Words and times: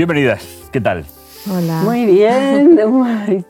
Bienvenidas, 0.00 0.42
¿qué 0.72 0.80
tal? 0.80 1.04
Hola. 1.46 1.82
Muy 1.82 2.06
bien, 2.06 2.80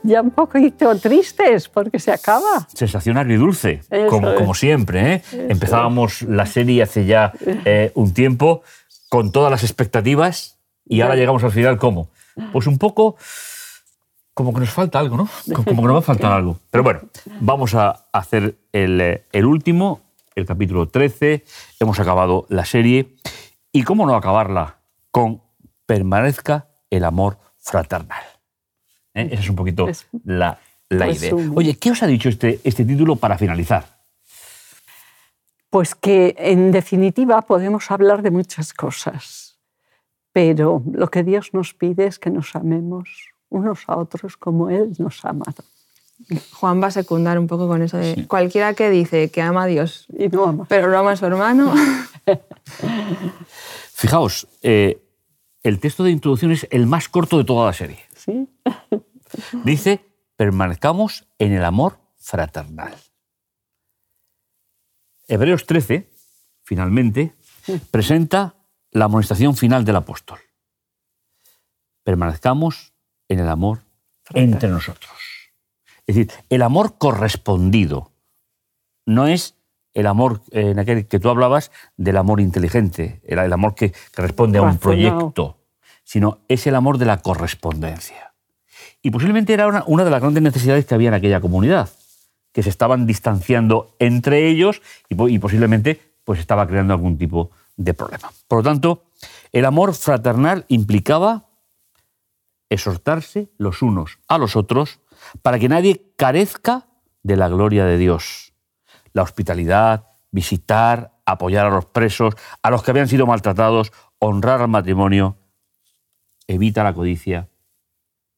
ya 0.02 0.20
un 0.20 0.32
poquito 0.32 0.92
tristes 0.98 1.68
porque 1.68 2.00
se 2.00 2.10
acaba. 2.10 2.66
Sensación 2.74 3.18
agridulce, 3.18 3.82
como, 4.09 4.34
como 4.34 4.52
siempre. 4.54 5.14
¿eh? 5.14 5.23
Empezábamos 5.48 6.23
la 6.23 6.46
serie 6.46 6.82
hace 6.82 7.06
ya 7.06 7.32
eh, 7.64 7.92
un 7.95 8.12
tiempo 8.12 8.62
con 9.09 9.30
todas 9.30 9.52
las 9.52 9.62
expectativas 9.62 10.59
y 10.84 11.02
ahora 11.02 11.14
llegamos 11.14 11.45
al 11.45 11.52
final, 11.52 11.78
¿cómo? 11.78 12.09
Pues 12.52 12.66
un 12.66 12.78
poco 12.78 13.14
como 14.34 14.52
que 14.52 14.59
nos 14.59 14.70
falta 14.70 14.98
algo, 14.98 15.18
¿no? 15.18 15.28
Como 15.54 15.64
como 15.64 15.82
que 15.82 15.87
nos 15.87 15.95
va 15.95 16.01
a 16.01 16.02
faltar 16.02 16.32
algo. 16.32 16.59
Pero 16.68 16.82
bueno, 16.82 17.02
vamos 17.38 17.76
a 17.76 18.06
hacer 18.12 18.56
el, 18.73 19.01
eh, 19.01 19.24
el 19.30 19.46
último, 19.46 20.01
el 20.34 20.46
capítulo 20.46 20.88
13. 20.88 21.45
Hemos 21.79 22.01
acabado 22.01 22.46
la 22.48 22.64
serie. 22.64 23.14
¿Y 23.70 23.85
cómo 23.85 24.04
no 24.04 24.16
acabarla? 24.16 24.79
Con 25.12 25.42
permanezca 25.95 26.69
el 26.88 27.05
amor 27.05 27.37
fraternal. 27.59 28.23
¿Eh? 29.13 29.29
Esa 29.33 29.43
es 29.43 29.51
un 29.51 29.57
poquito 29.57 29.88
Es- 29.88 30.07
la, 30.24 30.57
la 30.88 31.07
idea. 31.09 31.30
resumen. 31.32 31.52
Oye, 31.57 31.77
¿qué 31.79 31.91
os 31.91 32.01
ha 32.05 32.07
dicho 32.07 32.29
este, 32.29 32.60
este 32.63 32.85
título 32.85 33.16
para 33.16 33.37
finalizar? 33.37 33.85
Pues 35.69 35.97
que 35.97 36.37
en 36.38 36.71
definitiva 36.71 37.43
podemos 37.43 37.91
hablar 37.91 38.23
de 38.23 38.30
muchas 38.30 38.73
cosas, 38.73 39.59
pero 40.32 40.80
lo 40.93 41.09
que 41.09 41.24
Dios 41.24 41.51
nos 41.55 41.74
pide 41.74 42.07
es 42.07 42.21
que 42.21 42.30
nos 42.30 42.54
amemos 42.54 43.09
unos 43.49 43.80
a 43.88 43.97
otros 43.97 44.37
como 44.37 44.71
Él 44.71 44.93
nos 44.99 45.25
ha 45.25 45.30
amado. 45.30 45.65
Juan 46.52 46.80
va 46.80 46.87
a 46.88 46.91
secundar 46.93 47.37
un 47.38 47.49
poco 47.49 47.66
con 47.66 47.82
eso 47.82 47.97
de 47.97 48.27
cualquiera 48.29 48.75
que 48.75 48.91
dice 48.91 49.30
que 49.32 49.43
ama 49.43 49.65
a 49.65 49.66
Dios, 49.66 50.07
Y 50.16 50.29
no 50.29 50.45
ama. 50.45 50.66
pero 50.69 50.88
no 50.88 50.97
ama 50.99 51.13
a 51.13 51.16
su 51.16 51.27
hermano. 51.27 51.73
Fijaos, 53.95 54.47
eh, 54.63 54.99
el 55.63 55.79
texto 55.79 56.05
de 56.05 56.11
introducción 56.11 56.53
es 56.53 56.66
el 56.71 56.87
más 56.87 57.09
corto 57.09 57.39
de 57.39 57.45
toda 57.45 57.66
la 57.66 57.73
serie. 57.73 58.01
¿sí? 58.16 58.49
Dice, 59.65 60.05
permanezcamos 60.37 61.27
en 61.39 61.53
el 61.53 61.65
amor 61.65 61.99
fraternal. 62.16 62.95
Hebreos 65.28 65.66
13, 65.66 66.11
finalmente, 66.62 67.34
presenta 67.91 68.55
la 68.91 69.05
amonestación 69.05 69.56
final 69.56 69.84
del 69.84 69.97
apóstol. 69.97 70.38
Permanezcamos 72.03 72.93
en 73.28 73.38
el 73.41 73.49
amor 73.49 73.84
entre 74.31 74.69
nosotros. 74.69 75.12
Es 76.06 76.16
decir, 76.16 76.33
el 76.49 76.62
amor 76.62 76.99
correspondido 76.99 78.11
no 79.06 79.28
es 79.28 79.59
el 79.94 80.06
amor 80.06 80.43
eh, 80.50 80.71
en 80.71 80.78
aquel 80.78 81.06
que 81.06 81.19
tú 81.19 81.28
hablabas 81.28 81.71
del 81.97 82.16
amor 82.16 82.41
inteligente, 82.41 83.21
el, 83.25 83.38
el 83.38 83.53
amor 83.53 83.75
que, 83.75 83.91
que 83.91 84.22
responde 84.22 84.59
a 84.59 84.62
un 84.62 84.78
proyecto, 84.78 85.59
sino 86.04 86.38
es 86.48 86.66
el 86.66 86.75
amor 86.75 86.98
de 86.98 87.06
la 87.06 87.19
correspondencia. 87.19 88.34
Y 89.03 89.10
posiblemente 89.10 89.53
era 89.53 89.66
una, 89.66 89.84
una 89.87 90.04
de 90.04 90.10
las 90.10 90.20
grandes 90.20 90.42
necesidades 90.42 90.84
que 90.84 90.94
había 90.94 91.09
en 91.09 91.14
aquella 91.14 91.41
comunidad, 91.41 91.88
que 92.53 92.62
se 92.62 92.69
estaban 92.69 93.06
distanciando 93.06 93.94
entre 93.98 94.48
ellos 94.48 94.82
y, 95.09 95.34
y 95.34 95.38
posiblemente 95.38 96.00
pues 96.25 96.41
estaba 96.41 96.66
creando 96.66 96.94
algún 96.94 97.16
tipo 97.16 97.50
de 97.76 97.94
problema. 97.94 98.31
Por 98.47 98.59
lo 98.59 98.62
tanto, 98.62 99.04
el 99.53 99.64
amor 99.64 99.94
fraternal 99.94 100.64
implicaba 100.69 101.47
exhortarse 102.69 103.50
los 103.59 103.82
unos 103.82 104.19
a 104.28 104.38
los 104.38 104.54
otros 104.54 105.00
para 105.43 105.59
que 105.59 105.69
nadie 105.69 106.12
carezca 106.16 106.87
de 107.22 107.37
la 107.37 107.48
gloria 107.48 107.84
de 107.84 107.98
Dios. 107.98 108.50
La 109.12 109.22
hospitalidad, 109.22 110.06
visitar, 110.31 111.12
apoyar 111.25 111.66
a 111.66 111.71
los 111.71 111.87
presos, 111.87 112.34
a 112.62 112.71
los 112.71 112.82
que 112.82 112.91
habían 112.91 113.09
sido 113.09 113.26
maltratados, 113.26 113.93
honrar 114.19 114.60
al 114.62 114.69
matrimonio, 114.69 115.37
evita 116.47 116.84
la 116.84 116.94
codicia. 116.94 117.49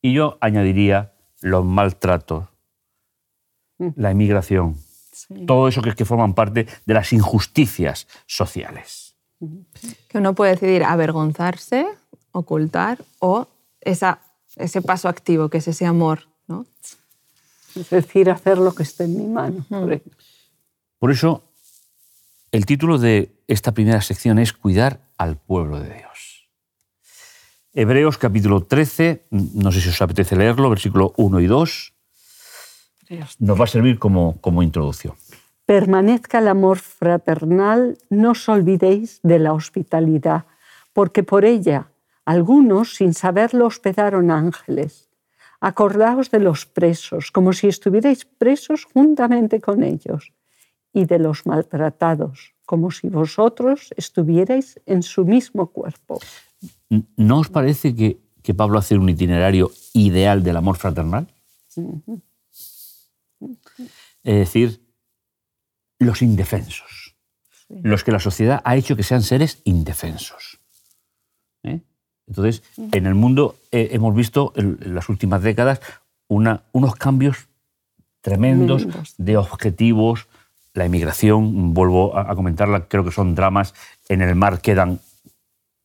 Y 0.01 0.13
yo 0.15 0.39
añadiría 0.41 1.13
los 1.41 1.65
maltratos, 1.65 2.49
la 3.97 4.11
emigración, 4.11 4.77
Sí. 5.13 5.47
todo 5.47 5.69
eso 5.69 5.83
que, 5.83 5.95
que 5.95 6.05
forman 6.05 6.35
parte 6.35 6.67
de 6.87 6.95
las 6.95 7.13
injusticias 7.13 8.09
sociales. 8.27 9.15
que 10.09 10.19
uno 10.19 10.35
puede 10.35 10.53
decidir 10.53 10.85
avergonzarse, 10.85 11.87
ocultar 12.33 12.99
o 13.19 13.47
esa, 13.81 14.21
ese 14.57 14.81
paso 14.83 15.09
activo 15.09 15.49
que 15.49 15.59
es 15.59 15.69
ese 15.69 15.85
amor. 15.87 16.29
¿no? 16.49 16.65
Es 17.75 17.91
decir, 17.91 18.31
hacer 18.31 18.59
lo 18.59 18.75
que 18.75 18.85
esté 18.85 19.05
en 19.05 19.17
mi 19.17 19.27
mano. 19.27 19.65
por 19.69 19.93
ejemplo. 19.93 20.13
Por 21.03 21.11
eso, 21.11 21.43
el 22.53 22.65
título 22.65 22.97
de 22.97 23.35
esta 23.49 23.73
primera 23.73 24.01
sección 24.03 24.39
es 24.39 24.53
Cuidar 24.53 25.01
al 25.19 25.37
pueblo 25.37 25.81
de 25.81 25.93
Dios. 25.93 26.49
Hebreos 27.75 28.19
capítulo 28.19 28.61
13, 28.61 29.25
no 29.31 29.73
sé 29.73 29.81
si 29.81 29.89
os 29.89 30.01
apetece 30.01 30.37
leerlo, 30.37 30.71
versículo 30.71 31.13
1 31.17 31.41
y 31.41 31.49
2, 31.49 31.95
nos 33.41 33.61
va 33.61 33.65
a 33.65 33.67
servir 33.67 33.99
como, 33.99 34.41
como 34.41 34.63
introducción. 34.63 35.15
Permanezca 35.67 36.39
el 36.39 36.47
amor 36.47 36.79
fraternal, 36.79 37.99
no 38.09 38.31
os 38.31 38.49
olvidéis 38.49 39.19
de 39.25 39.41
la 39.41 39.55
hospitalidad, 39.55 40.45
porque 40.93 41.25
por 41.25 41.45
ella 41.45 41.89
algunos, 42.25 42.95
sin 42.95 43.13
saberlo, 43.13 43.67
hospedaron 43.67 44.31
ángeles. 44.31 45.11
Acordaos 45.61 46.31
de 46.31 46.39
los 46.39 46.65
presos, 46.65 47.33
como 47.33 47.53
si 47.55 47.67
estuvierais 47.67 48.25
presos 48.25 48.85
juntamente 48.85 49.61
con 49.61 49.83
ellos, 49.83 50.33
y 50.93 51.05
de 51.07 51.19
los 51.19 51.47
maltratados, 51.47 52.53
como 52.67 52.91
si 52.91 53.09
vosotros 53.09 53.93
estuvierais 53.97 54.81
en 54.87 55.03
su 55.03 55.25
mismo 55.25 55.69
cuerpo. 55.69 56.21
¿No 57.17 57.39
os 57.39 57.49
parece 57.49 57.95
que, 57.95 58.19
que 58.43 58.55
Pablo 58.55 58.79
hace 58.79 58.97
un 58.99 59.09
itinerario 59.09 59.71
ideal 59.95 60.43
del 60.43 60.57
amor 60.57 60.77
fraternal? 60.77 61.27
Es 63.41 64.35
decir, 64.39 64.81
los 65.99 66.23
indefensos, 66.23 67.17
los 67.69 68.05
que 68.05 68.13
la 68.13 68.21
sociedad 68.21 68.61
ha 68.65 68.77
hecho 68.77 68.97
que 68.97 69.03
sean 69.03 69.23
seres 69.23 69.61
indefensos. 69.65 70.61
¿Eh? 71.63 71.81
Entonces, 72.27 72.63
en 72.77 73.07
el 73.07 73.15
mundo 73.15 73.57
eh, 73.71 73.89
hemos 73.93 74.15
visto 74.15 74.53
en, 74.57 74.79
en 74.83 74.95
las 74.95 75.09
últimas 75.09 75.43
décadas 75.43 75.81
una- 76.29 76.63
unos 76.73 76.95
cambios 76.97 77.49
tremendos 78.21 78.83
Tremendos. 78.83 79.15
de 79.19 79.37
objetivos. 79.37 80.27
La 80.75 80.85
emigración, 80.87 81.75
vuelvo 81.75 82.17
a, 82.17 82.35
comentarla, 82.35 82.87
creo 82.89 83.05
que 83.05 83.11
son 83.11 83.35
dramas. 83.35 83.75
En 84.09 84.23
el 84.23 84.35
mar 84.35 84.61
quedan 84.61 85.01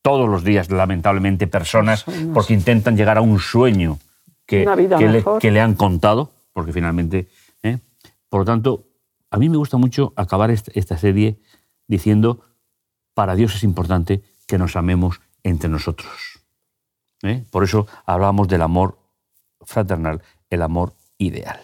todos 0.02 0.30
los 0.30 0.44
días, 0.44 0.72
lamentablemente, 0.72 1.48
personas 1.48 2.06
porque 2.34 2.53
intentan 2.53 2.96
llegar 2.96 3.18
a 3.18 3.22
un 3.22 3.40
sueño 3.40 4.00
que, 4.46 4.64
que 4.97 5.08
le, 5.08 5.18
mejor. 5.18 5.42
que 5.42 5.52
le 5.52 5.59
han 5.59 5.76
contado, 5.76 6.31
porque 6.53 6.72
finalmente... 6.72 7.28
¿eh? 7.64 7.80
Por 8.30 8.42
lo 8.42 8.46
tanto, 8.46 8.86
a 9.30 9.38
mí 9.38 9.50
me 9.50 9.58
gusta 9.58 9.76
mucho 9.78 10.14
acabar 10.16 10.52
est- 10.52 10.70
esta 10.76 10.97
serie 10.97 11.38
diciendo, 11.88 12.46
para 13.14 13.35
Dios 13.35 13.56
es 13.56 13.64
importante 13.64 14.22
que 14.47 14.58
nos 14.58 14.78
amemos 14.78 15.20
entre 15.44 15.70
nosotros. 15.70 16.09
¿eh? 17.23 17.44
Por 17.52 17.66
eso 17.66 17.88
hablábamos 18.06 18.47
del 18.47 18.61
amor 18.61 18.97
fraternal, 19.61 20.22
el 20.50 20.61
amor 20.61 20.94
ideal. 21.17 21.59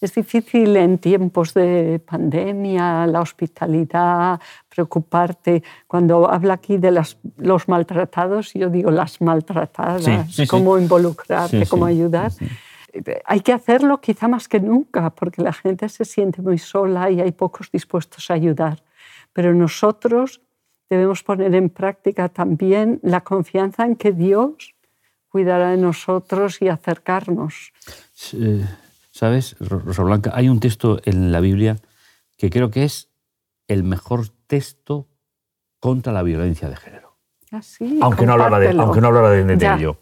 Es 0.00 0.14
difícil 0.14 0.76
en 0.76 0.98
tiempos 0.98 1.54
de 1.54 2.00
pandemia, 2.06 3.04
la 3.08 3.20
hospitalidad, 3.20 4.40
preocuparte. 4.68 5.62
Cuando 5.88 6.30
habla 6.30 6.54
aquí 6.54 6.76
de 6.76 6.92
las- 6.92 7.16
los 7.36 7.66
maltratados, 7.66 8.52
yo 8.54 8.70
digo 8.70 8.92
las 8.92 9.20
maltratadas, 9.20 10.04
Sí, 10.04 10.12
sí, 10.28 10.42
sí. 10.42 10.46
cómo 10.46 10.78
involucrarte, 10.78 11.64
Sí, 11.64 11.70
cómo 11.70 11.86
sí, 11.86 11.92
ayudar. 11.94 12.30
Hay 13.26 13.40
que 13.40 13.52
hacerlo 13.52 14.00
quizá 14.00 14.28
más 14.28 14.48
que 14.48 14.60
nunca, 14.60 15.10
porque 15.10 15.42
la 15.42 15.52
gente 15.52 15.88
se 15.88 16.04
siente 16.04 16.42
muy 16.42 16.58
sola 16.58 17.10
y 17.10 17.20
hay 17.20 17.32
pocos 17.32 17.70
dispuestos 17.70 18.30
a 18.30 18.34
ayudar. 18.34 18.82
Pero 19.32 19.52
nosotros 19.52 20.40
debemos 20.88 21.22
poner 21.24 21.54
en 21.54 21.70
práctica 21.70 22.28
también 22.28 22.98
la 23.02 23.20
confianza 23.22 23.84
en 23.84 23.96
que 23.96 24.12
Dios 24.12 24.74
cuidará 25.28 25.70
de 25.70 25.76
nosotros 25.76 26.62
y 26.62 26.68
acercarnos. 26.68 27.72
Eh, 28.32 28.64
¿Sabes, 29.18 29.56
Ro- 29.58 29.80
Rosa 29.80 30.04
Blanca? 30.04 30.30
Hay 30.32 30.48
un 30.48 30.60
texto 30.60 31.00
en 31.04 31.32
la 31.32 31.40
Biblia 31.40 31.76
que 32.36 32.50
creo 32.50 32.70
que 32.70 32.84
es 32.84 33.10
el 33.66 33.82
mejor 33.82 34.28
texto 34.46 35.08
contra 35.80 36.12
la 36.12 36.22
violencia 36.22 36.68
de 36.68 36.76
género. 36.76 37.18
Así, 37.50 37.98
Aunque 38.00 38.26
no 38.26 38.34
hablara 38.34 38.60
de, 38.60 38.68
aunque 38.80 39.00
no 39.00 39.08
hablara 39.08 39.30
de, 39.30 39.42
de 39.42 39.58
Ya, 39.58 39.74
ello. 39.76 39.98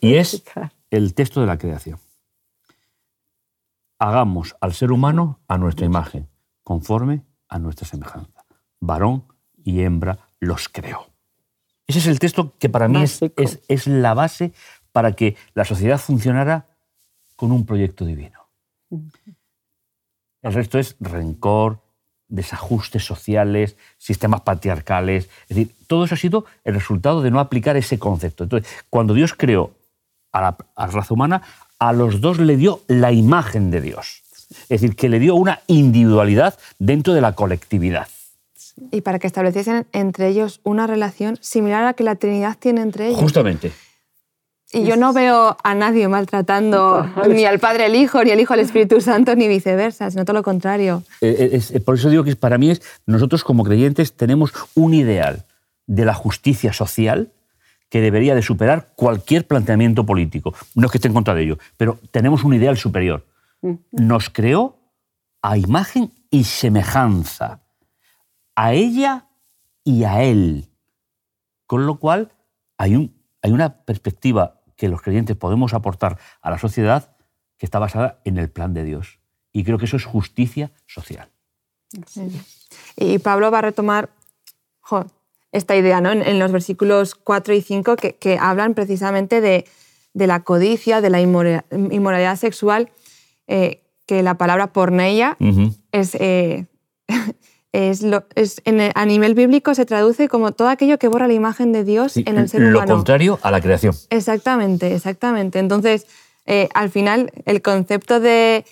Y 0.00 0.14
es 0.14 0.34
explicar. 0.34 0.72
el 0.90 1.14
texto 1.14 1.40
de 1.40 1.48
la 1.48 1.58
creación. 1.58 1.98
Hagamos 3.98 4.54
al 4.60 4.72
ser 4.72 4.92
humano 4.92 5.40
a 5.48 5.58
nuestra 5.58 5.84
imagen, 5.84 6.28
conforme 6.62 7.24
a 7.48 7.58
nuestra 7.58 7.88
semejanza. 7.88 8.44
Varón 8.78 9.24
y 9.56 9.80
hembra 9.80 10.18
los 10.38 10.68
creó. 10.68 11.08
Ese 11.88 11.98
es 11.98 12.06
el 12.06 12.20
texto 12.20 12.54
que 12.58 12.68
para 12.68 12.86
mí 12.86 13.02
es- 13.02 13.20
es 13.66 13.86
la 13.88 14.14
base 14.14 14.52
para 14.92 15.10
que 15.12 15.36
la 15.54 15.64
sociedad 15.64 15.98
funcionara 15.98 16.68
con 17.34 17.50
un 17.50 17.66
proyecto 17.66 18.04
divino. 18.04 18.39
El 20.42 20.52
resto 20.52 20.78
es 20.78 20.96
rencor, 21.00 21.80
desajustes 22.28 23.04
sociales, 23.04 23.76
sistemas 23.98 24.40
patriarcales. 24.42 25.28
Es 25.48 25.56
decir, 25.56 25.74
todo 25.86 26.04
eso 26.04 26.14
ha 26.14 26.18
sido 26.18 26.46
el 26.64 26.74
resultado 26.74 27.22
de 27.22 27.30
no 27.30 27.40
aplicar 27.40 27.76
ese 27.76 27.98
concepto. 27.98 28.44
Entonces, 28.44 28.70
cuando 28.88 29.14
Dios 29.14 29.34
creó 29.36 29.72
a 30.32 30.40
la, 30.40 30.56
a 30.76 30.86
la 30.86 30.92
raza 30.92 31.14
humana, 31.14 31.42
a 31.78 31.92
los 31.92 32.20
dos 32.20 32.38
le 32.38 32.56
dio 32.56 32.80
la 32.86 33.12
imagen 33.12 33.70
de 33.70 33.80
Dios. 33.80 34.22
Es 34.62 34.80
decir, 34.80 34.96
que 34.96 35.08
le 35.08 35.18
dio 35.18 35.34
una 35.34 35.60
individualidad 35.66 36.58
dentro 36.78 37.14
de 37.14 37.20
la 37.20 37.34
colectividad. 37.34 38.08
Y 38.90 39.02
para 39.02 39.18
que 39.18 39.26
estableciesen 39.26 39.86
entre 39.92 40.28
ellos 40.28 40.60
una 40.62 40.86
relación 40.86 41.38
similar 41.40 41.82
a 41.82 41.86
la 41.86 41.94
que 41.94 42.04
la 42.04 42.16
Trinidad 42.16 42.56
tiene 42.58 42.80
entre 42.80 43.08
ellos. 43.08 43.20
Justamente. 43.20 43.72
Y 44.72 44.84
yo 44.84 44.96
no 44.96 45.12
veo 45.12 45.56
a 45.64 45.74
nadie 45.74 46.06
maltratando 46.06 47.04
ni 47.28 47.44
al 47.44 47.58
Padre 47.58 47.86
al 47.86 47.96
Hijo, 47.96 48.22
ni 48.22 48.30
al 48.30 48.38
Hijo 48.40 48.54
al 48.54 48.60
Espíritu 48.60 49.00
Santo, 49.00 49.34
ni 49.34 49.48
viceversa, 49.48 50.10
sino 50.10 50.24
todo 50.24 50.34
lo 50.36 50.42
contrario. 50.44 51.02
Eh, 51.20 51.50
es- 51.52 51.70
es- 51.72 51.82
por 51.82 51.96
eso 51.96 52.08
digo 52.08 52.22
que 52.22 52.36
para 52.36 52.56
mí 52.56 52.70
es, 52.70 52.80
nosotros 53.06 53.42
como 53.42 53.64
creyentes 53.64 54.12
tenemos 54.16 54.52
un 54.74 54.94
ideal 54.94 55.44
de 55.86 56.04
la 56.04 56.14
justicia 56.14 56.72
social 56.72 57.32
que 57.88 58.00
debería 58.00 58.36
de 58.36 58.42
superar 58.42 58.92
cualquier 58.94 59.44
planteamiento 59.48 60.06
político. 60.06 60.54
No 60.76 60.86
es 60.86 60.92
que 60.92 60.98
esté 60.98 61.08
en 61.08 61.14
contra 61.14 61.34
de 61.34 61.42
ello, 61.42 61.58
pero 61.76 61.98
tenemos 62.12 62.44
un 62.44 62.54
ideal 62.54 62.76
superior. 62.76 63.26
Nos 63.90 64.30
creó 64.30 64.78
a 65.42 65.58
imagen 65.58 66.12
y 66.30 66.44
semejanza, 66.44 67.60
a 68.54 68.72
ella 68.72 69.26
y 69.82 70.04
a 70.04 70.22
él. 70.22 70.68
Con 71.66 71.86
lo 71.86 71.98
cual 71.98 72.30
hay, 72.78 72.94
un, 72.94 73.12
hay 73.42 73.50
una 73.50 73.74
perspectiva 73.84 74.59
que 74.80 74.88
los 74.88 75.02
creyentes 75.02 75.36
podemos 75.36 75.74
aportar 75.74 76.18
a 76.40 76.50
la 76.50 76.58
sociedad 76.58 77.14
que 77.58 77.66
está 77.66 77.78
basada 77.78 78.22
en 78.24 78.38
el 78.38 78.48
plan 78.48 78.72
de 78.72 78.82
Dios. 78.82 79.18
Y 79.52 79.62
creo 79.62 79.76
que 79.76 79.84
eso 79.84 79.98
es 79.98 80.06
justicia 80.06 80.72
social. 80.86 81.28
Y 82.96 83.18
Pablo 83.18 83.50
va 83.50 83.58
a 83.58 83.62
retomar 83.62 84.08
jo, 84.80 85.04
esta 85.52 85.76
idea 85.76 86.00
¿no? 86.00 86.10
en, 86.12 86.22
en 86.22 86.38
los 86.38 86.50
versículos 86.50 87.14
4 87.14 87.52
y 87.52 87.60
5 87.60 87.96
que, 87.96 88.14
que 88.14 88.38
hablan 88.38 88.72
precisamente 88.72 89.42
de, 89.42 89.66
de 90.14 90.26
la 90.26 90.40
codicia, 90.44 91.02
de 91.02 91.10
la 91.10 91.20
inmora- 91.20 91.66
inmoralidad 91.70 92.36
sexual, 92.36 92.90
eh, 93.48 93.82
que 94.06 94.22
la 94.22 94.38
palabra 94.38 94.72
porneia 94.72 95.36
es, 95.92 96.14
eh, 96.14 96.68
es, 97.72 98.02
lo, 98.02 98.24
es 98.34 98.60
en 98.64 98.80
el- 98.80 98.92
a 98.94 99.06
nivel 99.06 99.34
bíblico 99.34 99.74
se 99.74 99.84
traduce 99.86 100.28
como 100.28 100.52
todo 100.52 100.68
aquello 100.68 100.98
que 100.98 101.08
borra 101.08 101.28
la 101.28 101.34
imagen 101.34 101.72
de 101.72 101.84
Dios 101.84 102.12
Sí, 102.12 102.24
en 102.26 102.36
el 102.38 102.48
ser 102.48 102.62
lo 102.62 102.78
humano. 102.78 102.94
contrario 102.96 103.38
a 103.42 103.50
la 103.50 103.60
creación. 103.60 103.94
Exactamente, 104.10 104.94
exactamente. 104.94 105.58
Entonces, 105.58 106.06
eh, 106.46 106.68
al 106.74 106.90
final, 106.90 107.30
el 107.46 107.62
concepto 107.62 108.18
de 108.20 108.64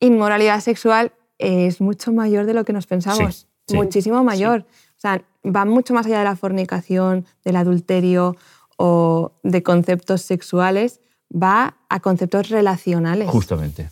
inmoralidad 0.00 0.60
sexual 0.60 1.12
es 1.38 1.80
mucho 1.80 2.12
mayor 2.12 2.46
de 2.46 2.54
lo 2.54 2.64
que 2.64 2.72
nos 2.72 2.86
pensamos. 2.86 3.34
Sí, 3.36 3.46
sí. 3.68 3.76
Muchísimo 3.76 4.24
mayor. 4.24 4.66
O 4.96 5.00
sea, 5.00 5.22
va 5.44 5.64
mucho 5.64 5.94
más 5.94 6.06
allá 6.06 6.18
de 6.18 6.24
la 6.24 6.36
fornicación, 6.36 7.24
del 7.44 7.56
adulterio 7.56 8.36
o 8.76 9.32
de 9.42 9.62
conceptos 9.62 10.22
sexuales, 10.22 11.00
va 11.30 11.76
a 11.88 12.00
conceptos 12.00 12.48
relacionales. 12.48 13.28
Justamente. 13.28 13.88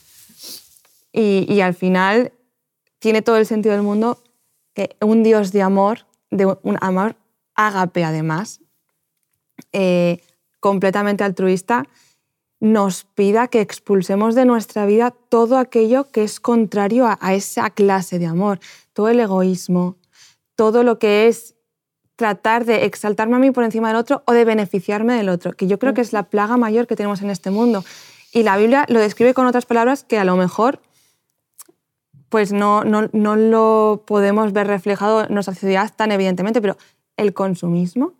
Y, 1.12 1.46
y 1.48 1.60
al 1.60 1.74
final 1.74 2.32
tiene 2.98 3.22
todo 3.22 3.36
el 3.36 3.46
sentido 3.46 3.74
del 3.74 3.82
mundo 3.84 4.18
que 4.78 4.96
un 5.00 5.24
Dios 5.24 5.50
de 5.50 5.62
amor, 5.62 6.06
de 6.30 6.46
un 6.46 6.78
amor 6.80 7.16
ágape 7.56 8.04
además, 8.04 8.60
eh, 9.72 10.22
completamente 10.60 11.24
altruista, 11.24 11.82
nos 12.60 13.02
pida 13.02 13.48
que 13.48 13.60
expulsemos 13.60 14.36
de 14.36 14.44
nuestra 14.44 14.86
vida 14.86 15.10
todo 15.10 15.58
aquello 15.58 16.04
que 16.12 16.22
es 16.22 16.38
contrario 16.38 17.08
a, 17.08 17.18
a 17.20 17.34
esa 17.34 17.70
clase 17.70 18.20
de 18.20 18.26
amor, 18.26 18.60
todo 18.92 19.08
el 19.08 19.18
egoísmo, 19.18 19.96
todo 20.54 20.84
lo 20.84 21.00
que 21.00 21.26
es 21.26 21.56
tratar 22.14 22.64
de 22.64 22.84
exaltarme 22.84 23.34
a 23.34 23.40
mí 23.40 23.50
por 23.50 23.64
encima 23.64 23.88
del 23.88 23.96
otro 23.96 24.22
o 24.26 24.32
de 24.32 24.44
beneficiarme 24.44 25.14
del 25.14 25.28
otro, 25.28 25.54
que 25.54 25.66
yo 25.66 25.80
creo 25.80 25.92
que 25.92 26.02
es 26.02 26.12
la 26.12 26.22
plaga 26.22 26.56
mayor 26.56 26.86
que 26.86 26.94
tenemos 26.94 27.20
en 27.20 27.30
este 27.30 27.50
mundo. 27.50 27.84
Y 28.32 28.44
la 28.44 28.56
Biblia 28.56 28.86
lo 28.88 29.00
describe 29.00 29.34
con 29.34 29.48
otras 29.48 29.66
palabras 29.66 30.04
que 30.04 30.18
a 30.18 30.24
lo 30.24 30.36
mejor 30.36 30.80
pues 32.28 32.52
no, 32.52 32.84
no, 32.84 33.08
no 33.12 33.36
lo 33.36 34.04
podemos 34.06 34.52
ver 34.52 34.66
reflejado 34.66 35.24
en 35.24 35.34
nuestra 35.34 35.54
sociedad 35.54 35.92
tan 35.94 36.12
evidentemente, 36.12 36.60
pero 36.60 36.76
el 37.16 37.32
consumismo 37.34 38.14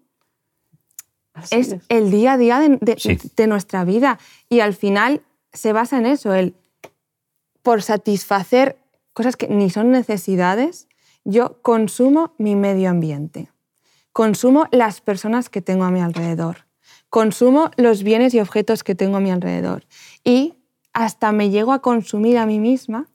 Así 1.34 1.54
es 1.56 1.72
es. 1.72 1.82
el 1.88 2.10
día 2.10 2.32
a 2.32 2.38
día 2.38 2.58
de, 2.58 2.78
de- 2.80 2.96
Sí. 2.98 3.18
de 3.36 3.46
nuestra 3.46 3.84
vida 3.84 4.18
y 4.48 4.60
al 4.60 4.74
final 4.74 5.22
se 5.52 5.72
basa 5.72 5.98
en 5.98 6.06
eso, 6.06 6.34
el 6.34 6.54
por 7.62 7.82
satisfacer 7.82 8.78
cosas 9.12 9.36
que 9.36 9.48
ni 9.48 9.68
son 9.70 9.90
necesidades, 9.90 10.88
yo 11.24 11.60
consumo 11.62 12.32
mi 12.38 12.56
medio 12.56 12.88
ambiente, 12.90 13.50
consumo 14.12 14.66
las 14.72 15.00
personas 15.00 15.48
que 15.50 15.60
tengo 15.60 15.84
a 15.84 15.90
mi 15.90 16.00
alrededor, 16.00 16.66
consumo 17.10 17.70
los 17.76 18.02
bienes 18.02 18.32
y 18.34 18.40
objetos 18.40 18.82
que 18.84 18.94
tengo 18.94 19.16
a 19.16 19.20
mi 19.20 19.30
alrededor 19.30 19.84
y 20.24 20.54
hasta 20.92 21.32
me 21.32 21.50
llego 21.50 21.72
a 21.72 21.80
consumir 21.82 22.38
a 22.38 22.46
mí 22.46 22.58
misma. 22.58 23.06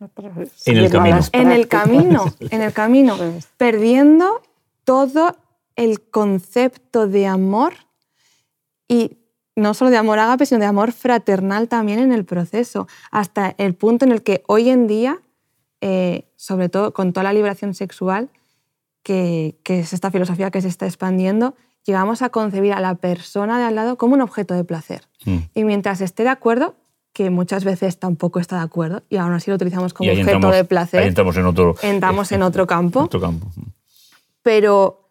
En 0.64 0.78
el 0.78 0.90
camino. 0.90 1.20
en 1.32 1.52
el 1.52 1.68
camino, 1.68 2.24
en 2.40 2.62
el 2.62 2.72
camino, 2.72 3.16
perdiendo 3.56 4.42
todo 4.84 5.36
el 5.76 6.00
concepto 6.00 7.06
de 7.06 7.26
amor 7.26 7.74
y 8.88 9.18
no 9.56 9.74
solo 9.74 9.90
de 9.90 9.98
amor 9.98 10.18
ágape, 10.18 10.46
sino 10.46 10.60
de 10.60 10.66
amor 10.66 10.92
fraternal 10.92 11.68
también 11.68 11.98
en 11.98 12.12
el 12.12 12.24
proceso, 12.24 12.88
hasta 13.10 13.54
el 13.58 13.74
punto 13.74 14.04
en 14.04 14.12
el 14.12 14.22
que 14.22 14.42
hoy 14.46 14.70
en 14.70 14.86
día, 14.86 15.20
eh, 15.80 16.28
sobre 16.36 16.68
todo 16.68 16.92
con 16.92 17.12
toda 17.12 17.24
la 17.24 17.32
liberación 17.32 17.74
sexual, 17.74 18.30
que, 19.02 19.58
que 19.64 19.80
es 19.80 19.92
esta 19.92 20.10
filosofía 20.10 20.50
que 20.50 20.62
se 20.62 20.68
está 20.68 20.86
expandiendo, 20.86 21.54
llegamos 21.84 22.22
a 22.22 22.30
concebir 22.30 22.72
a 22.72 22.80
la 22.80 22.94
persona 22.94 23.58
de 23.58 23.64
al 23.64 23.74
lado 23.74 23.96
como 23.96 24.14
un 24.14 24.20
objeto 24.20 24.54
de 24.54 24.64
placer. 24.64 25.02
Mm. 25.24 25.38
Y 25.54 25.64
mientras 25.64 26.00
esté 26.00 26.22
de 26.22 26.30
acuerdo, 26.30 26.74
que 27.20 27.28
muchas 27.28 27.64
veces 27.64 27.98
tampoco 27.98 28.40
está 28.40 28.56
de 28.56 28.62
acuerdo, 28.62 29.02
y 29.10 29.18
aún 29.18 29.34
así 29.34 29.50
lo 29.50 29.56
utilizamos 29.56 29.92
como 29.92 30.08
objeto 30.08 30.30
entramos, 30.30 30.56
de 30.56 30.64
placer, 30.64 31.02
ahí 31.02 31.08
entramos 31.08 31.36
en 31.36 31.44
otro, 31.44 31.74
entramos 31.82 32.32
en 32.32 32.40
otro 32.40 32.66
campo, 32.66 33.00
otro 33.00 33.20
campo. 33.20 33.46
pero 34.40 35.06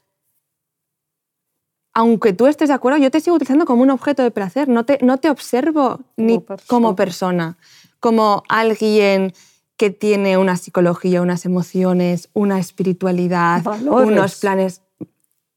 aunque 1.93 2.33
tú 2.33 2.47
estés 2.47 2.69
de 2.69 2.73
acuerdo, 2.73 2.97
yo 2.97 3.11
te 3.11 3.19
sigo 3.19 3.35
utilizando 3.35 3.65
como 3.67 3.83
un 3.83 3.91
objeto 3.91 4.23
de 4.23 4.31
placer, 4.31 4.67
no 4.67 4.85
te, 4.85 4.97
no 5.03 5.19
te 5.19 5.29
observo 5.29 5.99
ni 6.17 6.39
persona. 6.39 6.67
como 6.67 6.95
persona, 6.95 7.57
como 7.99 8.41
alguien 8.49 9.31
que 9.77 9.91
tiene 9.91 10.39
una 10.39 10.57
psicología, 10.57 11.21
unas 11.21 11.45
emociones, 11.45 12.29
una 12.33 12.57
espiritualidad, 12.57 13.61
Valores. 13.61 14.07
unos 14.09 14.39
planes. 14.39 14.81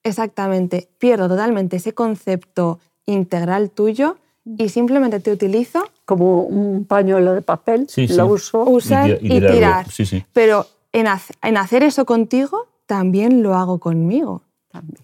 Exactamente, 0.03 0.91
pierdo 0.99 1.29
totalmente 1.29 1.77
ese 1.77 1.95
concepto 1.95 2.79
integral 3.07 3.71
tuyo 3.71 4.19
y 4.59 4.69
simplemente 4.69 5.19
te 5.19 5.33
utilizo 5.33 5.89
Como 6.13 6.43
un 6.43 6.85
pañuelo 6.85 7.33
de 7.33 7.41
papel, 7.41 7.87
Sí, 7.89 8.07
sí. 8.07 8.15
lo 8.15 8.27
uso. 8.27 8.63
usar 8.65 9.09
Y 9.09 9.13
y, 9.33 9.37
y 9.37 9.41
tirar. 9.41 9.91
Sí, 9.91 10.05
sí. 10.05 10.23
Pero 10.35 10.67
en, 10.93 11.07
hacer 11.07 11.83
eso 11.83 12.05
contigo, 12.05 12.69
también 12.87 13.43
lo 13.43 13.55
hago 13.55 13.79
conmigo. 13.79 14.43
también. 14.71 15.03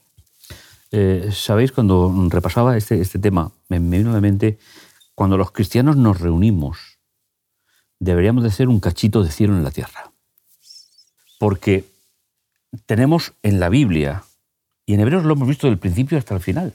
Eh, 0.91 1.31
Sabéis, 1.33 1.73
cuando 1.73 2.13
repasaba 2.29 2.77
este, 2.77 3.01
este 3.01 3.19
tema, 3.19 3.51
me, 3.69 3.81
me 3.81 3.99
vino 3.99 4.11
a 4.11 4.15
la 4.15 4.21
mente, 4.21 4.59
cuando 5.15 5.37
los 5.39 5.51
cristianos 5.51 5.97
nos 5.97 6.21
reunimos, 6.21 6.99
deberíamos 7.99 8.45
de 8.45 8.51
ser 8.51 8.69
un 8.69 8.81
cachito 8.81 9.23
de 9.23 9.31
cielo 9.31 9.55
en 9.57 9.65
la 9.65 9.71
tierra. 9.71 10.13
Porque 11.39 11.85
tenemos 12.87 13.33
en 13.43 13.61
la 13.61 13.69
Biblia, 13.71 14.25
y 14.85 14.93
en 14.95 15.01
Hebreos 15.01 15.25
lo 15.25 15.33
hemos 15.35 15.49
visto 15.49 15.67
del 15.69 15.79
principio 15.79 16.19
hasta 16.19 16.35
el 16.35 16.41
final, 16.41 16.75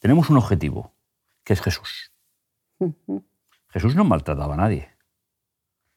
tenemos 0.00 0.28
un 0.30 0.38
objetivo, 0.38 0.90
que 1.44 1.52
es 1.52 1.60
Jesús. 1.60 2.10
Ujú. 2.78 3.22
Jesús 3.70 3.94
no 3.94 4.04
maltrataba 4.04 4.54
a 4.54 4.56
nadie. 4.56 4.88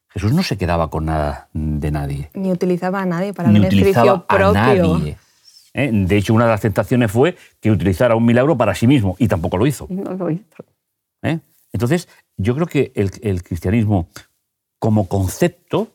Jesús 0.08 0.32
no 0.32 0.42
se 0.42 0.56
quedaba 0.56 0.90
con 0.90 1.06
nada 1.06 1.48
de 1.52 1.90
nadie. 1.90 2.30
Ni 2.34 2.52
utilizaba 2.52 3.02
a 3.02 3.06
nadie 3.06 3.34
para 3.34 3.50
ni 3.50 3.58
beneficio 3.58 4.12
a 4.12 4.26
propio. 4.26 4.52
nadie. 4.52 5.18
¿eh? 5.74 5.90
De 5.92 6.16
hecho, 6.16 6.34
una 6.34 6.44
de 6.44 6.52
las 6.52 6.60
tentaciones 6.60 7.10
fue 7.10 7.36
que 7.60 7.72
utilizara 7.72 8.14
un 8.14 8.24
milagro 8.24 8.56
para 8.56 8.74
sí 8.74 8.86
mismo 8.86 9.16
y 9.18 9.26
tampoco 9.26 9.56
lo 9.56 9.66
hizo. 9.66 9.86
No 9.90 10.12
lo 10.14 10.30
hizo. 10.30 10.64
¿eh? 11.22 11.40
Entonces, 11.72 12.08
yo 12.36 12.54
creo 12.54 12.68
que 12.68 12.92
el, 12.94 13.10
el 13.22 13.42
cristianismo 13.42 14.08
como 14.78 15.08
concepto 15.08 15.88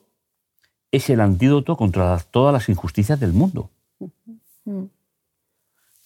es 0.92 1.08
el 1.08 1.20
antídoto 1.20 1.76
contra 1.76 2.18
todas 2.18 2.52
las 2.52 2.68
injusticias 2.68 3.18
del 3.20 3.32
mundo. 3.32 3.70
Mm. 4.64 4.84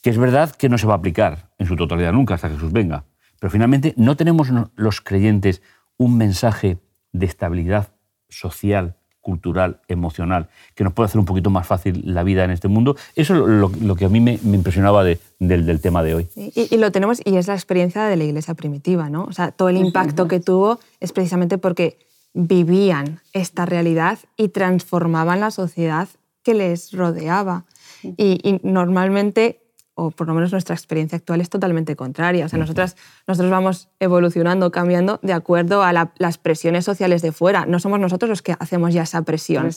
Que 0.03 0.11
es 0.11 0.19
verdad 0.19 0.55
que 0.55 0.69
no 0.69 0.79
se 0.79 0.87
va 0.87 0.95
a 0.95 0.99
aplicar 0.99 1.51
en 1.59 1.67
su 1.67 1.77
totalidad 1.77 2.13
nunca 2.13 2.35
hasta 2.35 2.49
que 2.49 2.55
Jesús 2.55 2.73
venga. 2.73 3.05
Pero 3.41 3.51
finalmente, 3.51 3.95
¿no 3.97 4.17
tenemos 4.17 4.49
los 4.77 5.01
creyentes 5.01 5.63
un 5.97 6.17
mensaje 6.17 6.79
de 7.13 7.27
estabilidad 7.27 7.89
social, 8.29 8.97
cultural, 9.21 9.81
emocional, 9.89 10.49
que 10.75 10.85
nos 10.85 10.93
puede 10.93 11.07
hacer 11.07 11.19
un 11.19 11.25
poquito 11.25 11.49
más 11.49 11.67
fácil 11.67 12.03
la 12.05 12.23
vida 12.25 12.45
en 12.45 12.51
este 12.51 12.69
mundo? 12.69 12.97
Eso 13.17 13.35
es 13.35 13.41
lo, 13.41 13.47
lo- 13.47 13.73
lo 13.81 13.97
que 13.97 14.05
a 14.05 14.09
mí 14.09 14.21
me, 14.21 14.39
me 14.43 14.57
impresionaba 14.57 15.03
de- 15.05 15.19
del, 15.39 15.65
del 15.67 15.81
tema 15.81 16.03
de 16.03 16.15
hoy. 16.15 16.29
Y, 16.37 16.69
y 16.75 16.77
lo 16.79 16.91
tenemos, 16.93 17.21
y 17.25 17.37
es 17.37 17.47
la 17.47 17.55
experiencia 17.55 18.05
de 18.05 18.17
la 18.17 18.25
iglesia 18.25 18.55
primitiva, 18.55 19.09
¿no? 19.09 19.25
O 19.25 19.33
sea, 19.33 19.51
todo 19.53 19.69
el 19.71 19.77
impacto 19.79 20.29
que 20.29 20.41
tuvo 20.41 20.79
es 21.01 21.13
precisamente 21.13 21.57
porque 21.59 21.99
vivían 22.35 23.21
esta 23.33 23.65
realidad 23.65 24.19
y 24.37 24.49
transformaban 24.49 25.41
la 25.41 25.51
sociedad 25.51 26.09
que 26.43 26.53
les 26.55 26.93
rodeaba. 26.93 27.65
Y, 28.03 28.41
y 28.43 28.61
normalmente 28.63 29.61
o 29.95 30.11
por 30.11 30.27
lo 30.27 30.35
menos 30.35 30.53
nuestra 30.53 30.75
experiencia 30.75 31.17
actual 31.17 31.41
es 31.41 31.49
totalmente 31.49 31.95
contraria. 31.97 32.47
O 32.47 32.49
sea, 32.49 32.59
nosotras, 32.59 32.97
nosotros 33.27 33.51
vamos 33.51 33.89
evolucionando, 34.01 34.71
cambiando 34.71 35.21
de 35.23 35.33
acuerdo 35.33 35.83
a 35.83 35.93
las 35.93 36.39
presiones 36.39 36.85
sociales 36.85 37.23
de 37.23 37.33
fuera. 37.33 37.65
No 37.67 37.79
somos 37.79 38.01
nosotros 38.01 38.29
los 38.29 38.43
que 38.43 38.57
hacemos 38.59 38.93
ya 38.93 39.03
esa 39.03 39.23
presión. 39.23 39.71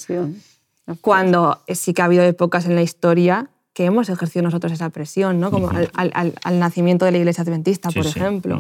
Cuando 1.02 1.62
sí 1.68 1.94
que 1.94 2.02
ha 2.02 2.06
habido 2.06 2.24
épocas 2.24 2.66
en 2.66 2.76
la 2.76 2.82
historia 2.82 3.50
que 3.74 3.86
hemos 3.86 4.10
ejercido 4.10 4.42
nosotros 4.42 4.72
esa 4.72 4.90
presión, 4.90 5.40
¿no? 5.40 5.52
como 5.52 5.70
al, 5.70 6.60
nacimiento 6.60 7.06
de 7.06 7.12
la 7.12 7.20
Iglesia 7.20 7.44
Adventista, 7.44 7.92
por 7.92 8.08
ejemplo. 8.08 8.58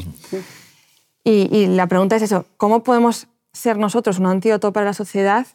y, 1.23 1.49
y 1.55 1.65
la 1.67 1.87
pregunta 1.87 2.15
es 2.17 2.21
eso, 2.21 2.45
¿cómo 2.57 2.83
podemos 2.83 3.27
ser 3.51 3.77
nosotros 3.77 4.19
un 4.19 4.27
antídoto 4.27 4.71
para 4.73 4.85
la 4.85 4.93
sociedad 4.93 5.47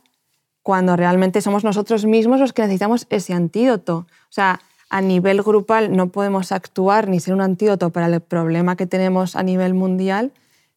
cuando 0.63 0.97
realmente 0.97 1.41
somos 1.41 1.63
nosotros 1.63 2.07
mismos 2.07 2.41
los 2.41 2.53
que 2.53 2.63
necesitamos 2.63 3.07
ese 3.09 3.35
antídoto? 3.35 3.99
O 3.99 4.33
sea, 4.33 4.61
a 4.93 5.01
nivel 5.01 5.43
grupal 5.43 5.97
no 5.97 6.09
podemos 6.09 6.53
actuar 6.53 7.09
ni 7.09 7.19
ser 7.19 7.33
un 7.33 7.41
antídoto 7.41 7.89
para 7.89 8.07
el 8.09 8.21
problema 8.21 8.77
que 8.77 8.87
tenemos 8.87 9.37
a 9.37 9.43
nivel 9.43 9.73
mundial 9.73 10.33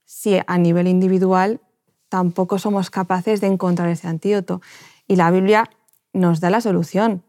si 0.05 0.39
a 0.47 0.57
nivel 0.57 0.87
individual 0.87 1.59
tampoco 2.07 2.57
somos 2.57 2.89
capaces 2.89 3.41
de 3.41 3.47
encontrar 3.47 3.89
ese 3.89 4.07
antídoto. 4.07 4.61
Y 5.05 5.17
la 5.17 5.31
Biblia 5.31 5.69
nos 6.13 6.39
da 6.39 6.49
la 6.49 6.61
solución. 6.61 7.23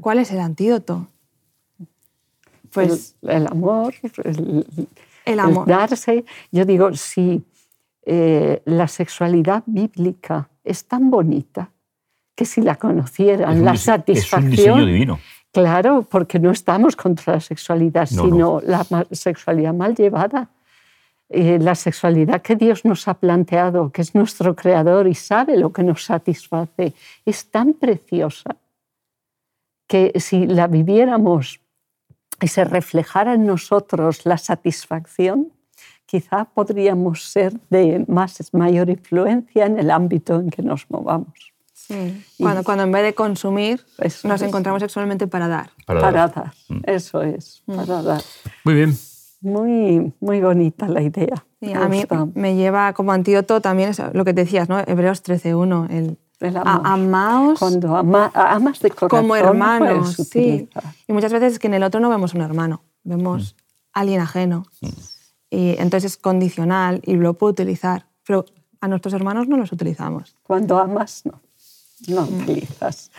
¿Cuál 0.00 0.20
es 0.20 0.30
el 0.30 0.38
antídoto? 0.38 1.08
Pues 2.72 3.16
el, 3.22 3.48
amor, 3.48 3.94
el, 5.24 5.40
amor. 5.40 5.66
darse. 5.66 6.24
Yo 6.52 6.64
digo, 6.64 6.94
si 6.94 7.42
eh, 8.06 8.62
la 8.64 8.86
sexualidad 8.86 9.64
bíblica 9.66 10.48
es 10.62 10.84
tan 10.84 11.10
bonita 11.10 11.72
que 12.36 12.44
si 12.44 12.60
la 12.60 12.76
conocieran, 12.76 13.64
la 13.64 13.76
satisfacción... 13.76 14.44
Es 14.44 14.44
un 14.44 14.50
diseño 14.50 14.86
divino. 14.86 15.18
Claro, 15.60 16.02
porque 16.02 16.38
no 16.38 16.50
estamos 16.50 16.94
contra 16.94 17.34
la 17.34 17.40
sexualidad, 17.40 18.06
sino 18.06 18.60
la 18.60 18.84
sexualidad 19.10 19.74
mal 19.74 19.94
llevada. 19.94 20.48
Eh, 21.30 21.58
la 21.58 21.74
sexualidad 21.74 22.40
que 22.40 22.56
Dios 22.56 22.86
nos 22.86 23.06
ha 23.06 23.14
planteado, 23.14 23.92
que 23.92 24.00
es 24.00 24.14
nuestro 24.14 24.56
creador 24.56 25.06
y 25.06 25.14
sabe 25.14 25.58
lo 25.58 25.72
que 25.72 25.82
nos 25.82 26.04
satisface, 26.04 26.94
es 27.26 27.50
tan 27.50 27.74
preciosa 27.74 28.56
que 29.86 30.12
si 30.20 30.46
la 30.46 30.66
viviéramos 30.68 31.60
y 32.40 32.48
se 32.48 32.64
reflejara 32.64 33.34
en 33.34 33.46
nosotros 33.46 34.24
la 34.24 34.38
satisfacción, 34.38 35.52
quizá 36.06 36.46
podríamos 36.46 37.24
ser 37.24 37.52
de 37.68 38.04
más, 38.08 38.38
mayor 38.54 38.88
influencia 38.88 39.66
en 39.66 39.78
el 39.78 39.90
ámbito 39.90 40.40
en 40.40 40.48
que 40.48 40.62
nos 40.62 40.88
movamos. 40.88 41.52
Cuando, 42.38 42.64
cuando 42.64 42.84
en 42.84 42.92
vez 42.92 43.02
de 43.02 43.14
consumir 43.14 43.84
nos 44.24 44.42
encontramos 44.42 44.82
sexualmente 44.82 45.26
para 45.26 45.48
dar. 45.48 45.70
Para, 45.86 46.10
dar. 46.12 46.52
Mm. 46.68 46.80
Eso 46.84 47.22
es, 47.22 47.62
mm. 47.66 47.76
para 47.76 48.02
dar. 48.02 48.22
Muy 48.64 48.74
bien. 48.74 48.98
Muy, 49.40 50.12
muy 50.20 50.40
bonita 50.40 50.88
la 50.88 51.00
idea. 51.00 51.44
a 51.74 51.88
mí 51.88 52.04
me 52.34 52.56
lleva 52.56 52.92
como 52.92 53.12
antídoto 53.12 53.60
también 53.60 53.92
lo 54.12 54.24
que 54.24 54.32
decías, 54.32 54.68
¿no? 54.68 54.80
Hebreos 54.80 55.24
13.1, 55.24 55.90
el, 55.90 56.18
el 56.40 56.56
amaos 56.56 57.58
cuando 57.58 57.96
amas 57.96 58.80
de 58.80 58.90
corazón 58.90 59.08
como 59.08 59.36
hermanos. 59.36 60.16
Sí. 60.30 60.68
Y 61.06 61.12
muchas 61.12 61.32
veces 61.32 61.54
es 61.54 61.58
que 61.58 61.68
en 61.68 61.74
el 61.74 61.84
otro 61.84 62.00
no 62.00 62.10
vemos 62.10 62.34
un 62.34 62.42
hermano, 62.42 62.82
vemos 63.04 63.54
mm. 63.54 63.78
alguien 63.92 64.20
ajeno. 64.20 64.66
Y 65.50 65.70
entonces 65.78 66.12
es 66.12 66.16
condicional 66.18 67.00
y 67.04 67.14
lo 67.14 67.34
puedo 67.34 67.52
utilizar, 67.52 68.06
pero 68.26 68.44
a 68.80 68.88
nuestros 68.88 69.14
hermanos 69.14 69.48
no 69.48 69.56
los 69.56 69.72
utilizamos. 69.72 70.36
Cuando 70.42 70.78
amas, 70.78 71.22
no 71.24 71.40
no 72.06 72.22
utilizas. 72.22 73.10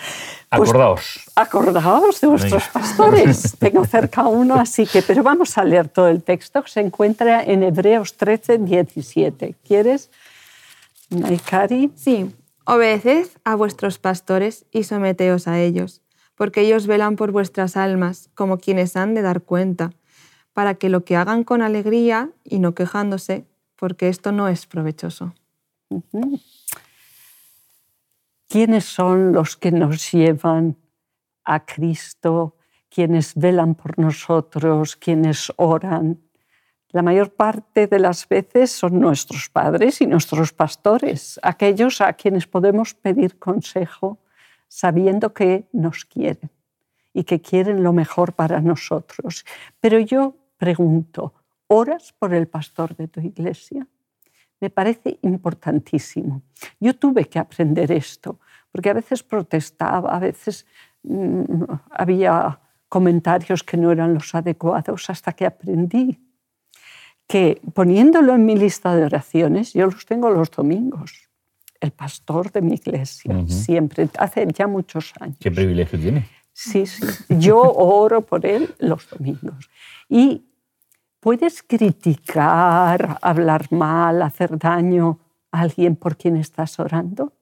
Pues, 0.49 0.69
acordaos. 0.69 1.19
Acordaos 1.35 2.21
de 2.21 2.27
vuestros 2.27 2.67
pastores. 2.69 3.55
Tengo 3.59 3.85
cerca 3.85 4.27
uno, 4.27 4.55
así 4.55 4.85
que, 4.85 5.01
pero 5.01 5.23
vamos 5.23 5.57
a 5.57 5.63
leer 5.63 5.89
todo 5.89 6.07
el 6.07 6.23
texto 6.23 6.63
que 6.63 6.69
se 6.69 6.79
encuentra 6.79 7.43
en 7.43 7.63
Hebreos 7.63 8.15
13, 8.17 8.59
17. 8.59 9.55
¿Quieres, 9.65 10.09
Naikari? 11.09 11.91
Sí. 11.95 12.33
Obedeced 12.65 13.29
a 13.43 13.55
vuestros 13.55 13.97
pastores 13.97 14.65
y 14.71 14.83
someteos 14.83 15.47
a 15.47 15.59
ellos, 15.59 16.01
porque 16.35 16.61
ellos 16.61 16.87
velan 16.87 17.15
por 17.15 17.31
vuestras 17.31 17.75
almas 17.75 18.29
como 18.35 18.59
quienes 18.59 18.95
han 18.95 19.15
de 19.15 19.21
dar 19.21 19.41
cuenta, 19.41 19.91
para 20.53 20.75
que 20.75 20.89
lo 20.89 21.03
que 21.03 21.15
hagan 21.15 21.43
con 21.43 21.61
alegría 21.61 22.29
y 22.43 22.59
no 22.59 22.75
quejándose, 22.75 23.45
porque 23.75 24.09
esto 24.09 24.31
no 24.31 24.47
es 24.47 24.65
provechoso. 24.65 25.33
¿Quiénes 28.51 28.85
son 28.85 29.31
los 29.31 29.57
que 29.57 29.71
nos 29.71 30.11
llevan 30.11 30.75
a 31.43 31.67
Cristo? 31.67 32.55
¿Quiénes 32.89 33.35
velan 33.35 33.75
por 33.75 33.99
nosotros? 33.99 34.95
¿Quiénes 34.95 35.53
oran? 35.57 36.19
La 36.89 37.03
mayor 37.03 37.35
parte 37.35 37.85
de 37.85 37.99
las 37.99 38.27
veces 38.27 38.71
son 38.71 38.99
nuestros 38.99 39.51
padres 39.51 40.01
y 40.01 40.07
nuestros 40.07 40.51
pastores, 40.51 41.39
aquellos 41.43 42.01
a 42.01 42.13
quienes 42.13 42.47
podemos 42.47 42.95
pedir 42.95 43.37
consejo 43.37 44.17
sabiendo 44.67 45.31
que 45.31 45.67
nos 45.71 46.05
quieren 46.05 46.49
y 47.13 47.25
que 47.25 47.41
quieren 47.41 47.83
lo 47.83 47.93
mejor 47.93 48.33
para 48.33 48.61
nosotros. 48.61 49.45
Pero 49.79 49.99
yo 49.99 50.35
pregunto, 50.57 51.35
¿oras 51.67 52.15
por 52.17 52.33
el 52.33 52.47
pastor 52.47 52.95
de 52.95 53.09
tu 53.09 53.19
iglesia? 53.19 53.85
Me 54.59 54.69
parece 54.69 55.19
importantísimo. 55.21 56.41
Yo 56.79 56.95
tuve 56.95 57.25
que 57.25 57.39
aprender 57.39 57.91
esto, 57.91 58.39
porque 58.71 58.89
a 58.89 58.93
veces 58.93 59.23
protestaba, 59.23 60.15
a 60.15 60.19
veces 60.19 60.65
mm, 61.03 61.63
había 61.91 62.59
comentarios 62.87 63.63
que 63.63 63.77
no 63.77 63.91
eran 63.91 64.13
los 64.13 64.33
adecuados, 64.35 65.09
hasta 65.09 65.33
que 65.33 65.45
aprendí 65.45 66.19
que 67.29 67.61
poniéndolo 67.75 68.33
en 68.33 68.43
mi 68.43 68.55
lista 68.55 68.95
de 68.95 69.05
oraciones, 69.05 69.73
yo 69.73 69.85
los 69.85 70.03
tengo 70.07 70.31
los 70.31 70.49
domingos. 70.49 71.29
El 71.79 71.91
pastor 71.91 72.51
de 72.51 72.61
mi 72.61 72.73
iglesia, 72.73 73.45
siempre, 73.47 74.09
hace 74.17 74.47
ya 74.51 74.65
muchos 74.65 75.13
años. 75.19 75.37
¿Qué 75.39 75.51
privilegio 75.51 75.97
tiene? 75.97 76.27
Sí, 76.51 76.87
sí. 76.87 77.05
Yo 77.29 77.61
oro 77.61 78.25
por 78.25 78.45
él 78.45 78.75
los 78.79 79.07
domingos. 79.09 79.69
Y 80.09 80.48
¿Puedes 81.19 81.63
criticar, 81.63 83.19
hablar 83.21 83.69
mal, 83.73 84.21
hacer 84.21 84.57
daño 84.57 85.19
a 85.51 85.61
alguien 85.61 85.97
por 85.97 86.15
quien 86.15 86.37
estás 86.37 86.79
orando? 86.79 87.33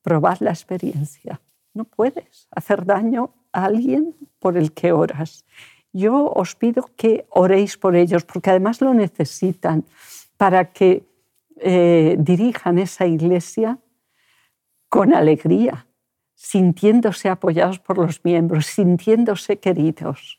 Probad 0.00 0.38
la 0.40 0.50
experiencia. 0.50 1.42
No 1.74 1.84
puedes 1.84 2.48
hacer 2.50 2.86
daño 2.86 3.34
a 3.52 3.66
alguien 3.66 4.16
por 4.38 4.56
el 4.56 4.72
que 4.72 4.92
oras. 4.92 5.44
Yo 5.92 6.32
os 6.32 6.54
pido 6.54 6.88
que 6.96 7.26
oréis 7.28 7.76
por 7.76 7.94
ellos, 7.94 8.24
porque 8.24 8.48
además 8.48 8.80
lo 8.80 8.94
necesitan 8.94 9.84
para 10.38 10.72
que 10.72 11.06
eh, 11.56 12.16
dirijan 12.18 12.78
esa 12.78 13.04
iglesia 13.06 13.78
con 14.88 15.12
alegría, 15.12 15.86
sintiéndose 16.34 17.28
apoyados 17.28 17.78
por 17.78 17.98
los 17.98 18.24
miembros, 18.24 18.64
sintiéndose 18.64 19.58
queridos 19.58 20.38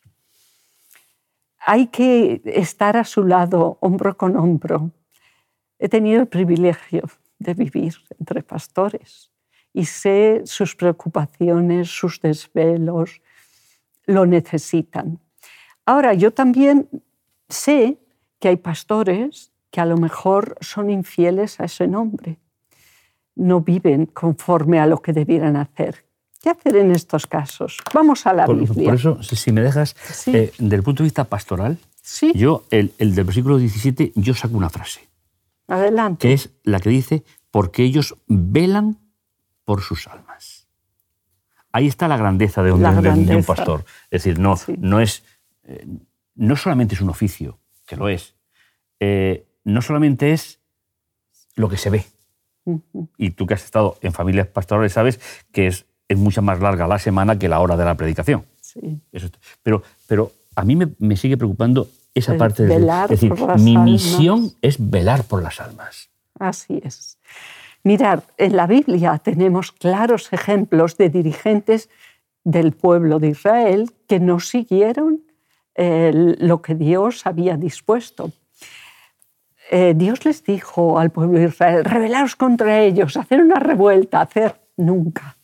hay 1.69 1.87
que 1.87 2.41
estar 2.45 2.95
a 2.95 3.03
su 3.03 3.25
lado, 3.25 3.77
hombro 3.81 4.15
con 4.15 4.37
hombro. 4.37 4.91
He 5.77 5.89
tenido 5.89 6.21
el 6.21 6.27
privilegio 6.29 7.03
de 7.39 7.53
vivir 7.55 7.93
entre 8.17 8.41
pastores 8.41 9.33
y 9.73 9.83
sé 9.83 10.43
sus 10.45 10.77
preocupaciones, 10.77 11.89
sus 11.89 12.21
desvelos, 12.21 13.21
lo 14.05 14.25
necesitan. 14.25 15.19
Ahora, 15.85 16.13
yo 16.13 16.31
también 16.31 16.87
sé 17.49 17.99
que 18.39 18.47
hay 18.47 18.55
pastores 18.55 19.51
que 19.69 19.81
a 19.81 19.85
lo 19.85 19.97
mejor 19.97 20.55
son 20.61 20.89
infieles 20.89 21.59
a 21.59 21.65
ese 21.65 21.85
nombre, 21.85 22.39
no 23.35 23.59
viven 23.59 24.05
conforme 24.05 24.79
a 24.79 24.87
lo 24.87 25.01
que 25.01 25.11
debieran 25.11 25.57
hacer. 25.57 26.06
¿Qué 26.47 26.51
hacer 26.51 26.77
en 26.77 26.91
estos 26.91 27.27
casos? 27.27 27.79
Vamos 27.93 28.25
a 28.25 28.31
la 28.31 28.47
Biblia. 28.47 28.85
Por 28.85 28.93
eso, 28.93 29.21
si 29.21 29.51
me 29.51 29.59
dejas, 29.59 29.97
eh, 30.27 30.53
desde 30.57 30.75
el 30.77 30.81
punto 30.81 31.03
de 31.03 31.07
vista 31.07 31.25
pastoral, 31.25 31.77
yo, 32.35 32.63
el, 32.71 32.93
del 32.97 33.25
versículo 33.25 33.57
17, 33.57 34.13
yo 34.15 34.33
saco 34.33 34.55
una 34.55 34.69
frase. 34.69 35.09
Adelante. 35.67 36.25
Que 36.25 36.33
es 36.33 36.51
la 36.63 36.79
que 36.79 36.89
dice, 36.89 37.25
porque 37.51 37.83
ellos 37.83 38.15
velan 38.27 38.97
por 39.65 39.81
sus 39.81 40.07
almas. 40.07 40.69
Ahí 41.73 41.87
está 41.87 42.07
la 42.07 42.15
grandeza 42.15 42.63
de 42.63 42.71
un, 42.71 42.85
un 42.85 43.43
pastor. 43.43 43.83
Es 44.09 44.23
decir, 44.23 44.39
no, 44.39 44.55
no, 44.77 45.01
es, 45.01 45.25
eh, 45.65 45.85
no 46.35 46.55
solamente 46.55 46.95
es 46.95 47.01
un 47.01 47.09
oficio, 47.09 47.59
que 47.85 47.97
lo 47.97 48.07
es, 48.07 48.35
eh, 49.01 49.49
no 49.65 49.81
solamente 49.81 50.31
es 50.31 50.61
lo 51.57 51.67
que 51.67 51.75
se 51.75 51.89
ve. 51.89 52.05
Y 53.17 53.31
tú 53.31 53.45
que 53.45 53.55
has 53.55 53.65
estado 53.65 53.97
en 54.01 54.13
familias 54.13 54.47
pastorales 54.47 54.93
sabes 54.93 55.19
que 55.51 55.67
es 55.67 55.85
es 56.07 56.17
mucho 56.17 56.41
más 56.41 56.59
larga 56.59 56.87
la 56.87 56.99
semana 56.99 57.37
que 57.37 57.49
la 57.49 57.59
hora 57.59 57.75
de 57.75 57.85
la 57.85 57.95
predicación. 57.95 58.43
Sí. 58.61 58.99
pero, 59.63 59.81
pero 60.07 60.31
a 60.55 60.63
mí 60.63 60.75
me, 60.75 61.15
sigue 61.15 61.37
preocupando 61.37 61.87
esa 62.13 62.35
parte 62.37 62.63
de... 62.63 62.69
Velar 62.69 63.11
es 63.11 63.21
decir, 63.21 63.33
mi 63.59 63.77
misión 63.77 64.51
es 64.61 64.77
velar 64.79 65.23
por 65.23 65.41
las 65.41 65.59
almas. 65.61 66.09
Así 66.39 66.81
es. 66.83 67.17
Mirad, 67.83 68.23
en 68.37 68.55
la 68.55 68.67
Biblia 68.67 69.17
tenemos 69.23 69.71
claros 69.71 70.33
ejemplos 70.33 70.97
de 70.97 71.09
dirigentes 71.09 71.89
del 72.43 72.73
pueblo 72.73 73.19
de 73.19 73.29
Israel 73.29 73.91
que 74.07 74.19
no 74.19 74.39
siguieron 74.39 75.21
eh, 75.75 76.11
lo 76.39 76.61
que 76.61 76.75
Dios 76.75 77.25
había 77.25 77.55
dispuesto. 77.55 78.31
Eh, 79.69 79.93
Dios 79.95 80.25
les 80.25 80.43
dijo 80.43 80.97
al 80.97 81.11
pueblo 81.11 81.39
de 81.39 81.45
Israel, 81.45 81.85
rebelaros 81.85 82.35
contra 82.35 82.81
ellos, 82.81 83.15
hacer 83.15 83.41
una 83.41 83.59
revuelta, 83.59 84.21
hacer 84.21 84.59
nunca, 84.77 85.36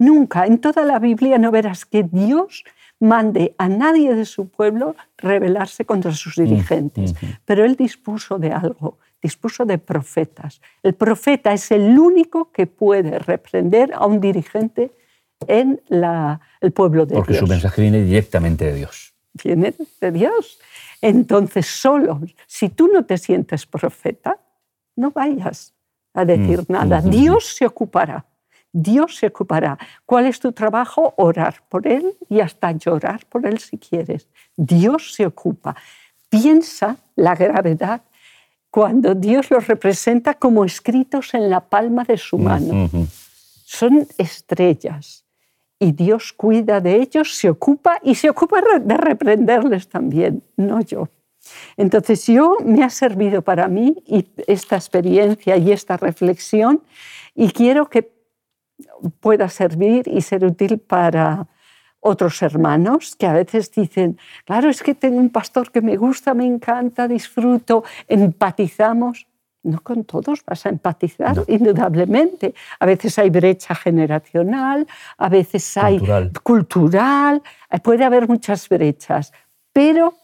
nunca. 0.00 0.46
En 0.46 0.58
toda 0.58 0.84
la 0.84 0.98
Biblia 0.98 1.38
no 1.38 1.52
verás 1.52 1.84
que 1.84 2.02
Dios 2.02 2.64
mande 2.98 3.54
a 3.58 3.68
nadie 3.68 4.14
de 4.14 4.24
su 4.24 4.48
pueblo 4.48 4.96
rebelarse 5.16 5.84
contra 5.84 6.12
sus 6.12 6.36
mm, 6.36 6.42
dirigentes. 6.42 7.14
Pero 7.44 7.64
él 7.64 7.76
dispuso 7.76 8.38
de 8.38 8.50
algo, 8.50 8.98
dispuso 9.22 9.64
de 9.64 9.78
profetas. 9.78 10.60
El 10.82 10.94
profeta 10.94 11.52
es 11.52 11.70
el 11.70 11.98
único 11.98 12.50
que 12.50 12.66
puede 12.66 13.18
reprender 13.18 13.92
a 13.94 14.06
un 14.06 14.20
dirigente 14.20 14.92
en 15.46 15.80
el 15.88 16.72
pueblo 16.72 17.06
de 17.06 17.14
Dios. 17.14 17.26
Porque 17.26 17.38
su 17.38 17.46
mensaje 17.46 17.82
viene 17.82 18.02
directamente 18.02 18.66
de 18.66 18.74
Dios. 18.74 19.14
Viene 19.42 19.74
de 20.00 20.12
Dios. 20.12 20.58
Entonces, 21.00 21.66
solo 21.66 22.20
si 22.46 22.68
tú 22.68 22.88
no 22.92 23.06
te 23.06 23.16
sientes 23.16 23.64
profeta, 23.64 24.38
no 24.96 25.10
vayas 25.10 25.72
a 26.12 26.24
decir 26.24 26.60
mm, 26.60 26.72
nada. 26.72 27.00
Dios 27.00 27.54
se 27.56 27.66
ocupará. 27.66 28.26
Dios 28.72 29.16
se 29.16 29.26
ocupará. 29.26 29.78
¿Cuál 30.06 30.26
es 30.26 30.38
tu 30.40 30.52
trabajo? 30.52 31.14
Orar 31.16 31.62
por 31.68 31.86
Él 31.86 32.16
y 32.28 32.40
hasta 32.40 32.72
llorar 32.72 33.26
por 33.26 33.46
Él 33.46 33.58
si 33.58 33.78
quieres. 33.78 34.28
Dios 34.56 35.14
se 35.14 35.26
ocupa. 35.26 35.74
Piensa 36.28 36.96
la 37.16 37.34
gravedad 37.34 38.02
cuando 38.70 39.14
Dios 39.14 39.50
los 39.50 39.66
representa 39.66 40.34
como 40.34 40.64
escritos 40.64 41.34
en 41.34 41.50
la 41.50 41.60
palma 41.60 42.04
de 42.04 42.16
su 42.16 42.38
mano. 42.38 42.88
Son 43.64 44.06
estrellas 44.16 45.24
y 45.78 45.92
Dios 45.92 46.32
cuida 46.32 46.80
de 46.80 46.96
ellos, 46.96 47.34
se 47.34 47.50
ocupa 47.50 47.98
y 48.02 48.14
se 48.14 48.30
ocupa 48.30 48.60
de 48.80 48.96
reprenderles 48.96 49.88
también, 49.88 50.42
no 50.56 50.80
yo. 50.80 51.08
Entonces 51.76 52.26
yo 52.26 52.58
me 52.64 52.84
ha 52.84 52.90
servido 52.90 53.42
para 53.42 53.66
mí 53.66 53.96
esta 54.46 54.76
experiencia 54.76 55.56
y 55.56 55.72
esta 55.72 55.96
reflexión 55.96 56.82
y 57.34 57.50
quiero 57.50 57.88
que 57.88 58.19
pueda 59.20 59.48
servir 59.48 60.06
y 60.06 60.20
ser 60.22 60.44
útil 60.44 60.78
para 60.78 61.46
otros 62.00 62.40
hermanos 62.42 63.14
que 63.14 63.26
a 63.26 63.32
veces 63.34 63.70
dicen, 63.70 64.18
claro, 64.44 64.70
es 64.70 64.82
que 64.82 64.94
tengo 64.94 65.18
un 65.18 65.30
pastor 65.30 65.70
que 65.70 65.82
me 65.82 65.96
gusta, 65.96 66.34
me 66.34 66.46
encanta, 66.46 67.06
disfruto, 67.06 67.84
empatizamos. 68.08 69.26
No 69.62 69.82
con 69.82 70.04
todos 70.04 70.42
vas 70.46 70.64
a 70.64 70.70
empatizar, 70.70 71.36
indudablemente. 71.46 72.54
A 72.78 72.86
veces 72.86 73.18
hay 73.18 73.28
brecha 73.28 73.74
generacional, 73.74 74.86
a 75.18 75.28
veces 75.28 75.76
hay 75.76 75.98
cultural. 75.98 76.32
cultural, 76.42 77.42
puede 77.82 78.04
haber 78.04 78.26
muchas 78.26 78.66
brechas, 78.70 79.34
pero 79.70 80.14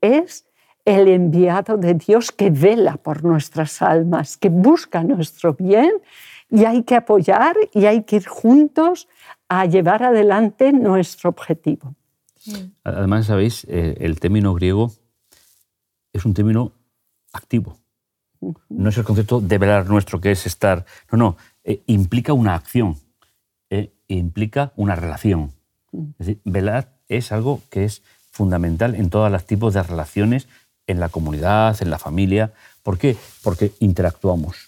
es 0.00 0.44
el 0.84 1.06
enviado 1.06 1.76
de 1.76 1.94
Dios 1.94 2.32
que 2.32 2.50
vela 2.50 2.96
por 2.96 3.22
nuestras 3.22 3.80
almas, 3.80 4.36
que 4.36 4.48
busca 4.48 5.04
nuestro 5.04 5.54
bien 5.54 5.92
y 6.50 6.64
hay 6.64 6.82
que 6.82 6.96
apoyar 6.96 7.56
y 7.72 7.86
hay 7.86 8.04
que 8.04 8.16
ir 8.16 8.26
juntos 8.26 9.08
a 9.48 9.66
llevar 9.66 10.02
adelante 10.02 10.72
nuestro 10.72 11.30
objetivo. 11.30 11.94
Además, 12.84 13.26
sabéis, 13.26 13.64
eh, 13.68 13.96
el 14.00 14.20
término 14.20 14.54
griego 14.54 14.92
es 16.12 16.24
un 16.24 16.34
término 16.34 16.72
activo. 17.32 17.78
No 18.68 18.88
es 18.88 18.96
el 18.96 19.04
concepto 19.04 19.40
de 19.40 19.58
velar 19.58 19.88
nuestro, 19.88 20.20
que 20.20 20.30
es 20.30 20.46
estar. 20.46 20.86
No, 21.10 21.18
no, 21.18 21.36
eh, 21.64 21.82
implica 21.86 22.32
una 22.32 22.54
acción, 22.54 22.96
eh, 23.68 23.92
implica 24.06 24.72
una 24.76 24.94
relación. 24.94 25.52
Es 25.92 26.26
decir, 26.26 26.40
velar 26.44 26.92
es 27.08 27.32
algo 27.32 27.62
que 27.70 27.84
es 27.84 28.02
fundamental 28.30 28.94
en 28.94 29.10
todos 29.10 29.30
los 29.30 29.44
tipos 29.44 29.74
de 29.74 29.82
relaciones, 29.82 30.46
en 30.86 31.00
la 31.00 31.08
comunidad, 31.08 31.76
en 31.82 31.90
la 31.90 31.98
familia. 31.98 32.52
¿Por 32.82 32.98
qué? 32.98 33.16
Porque 33.42 33.72
interactuamos 33.80 34.67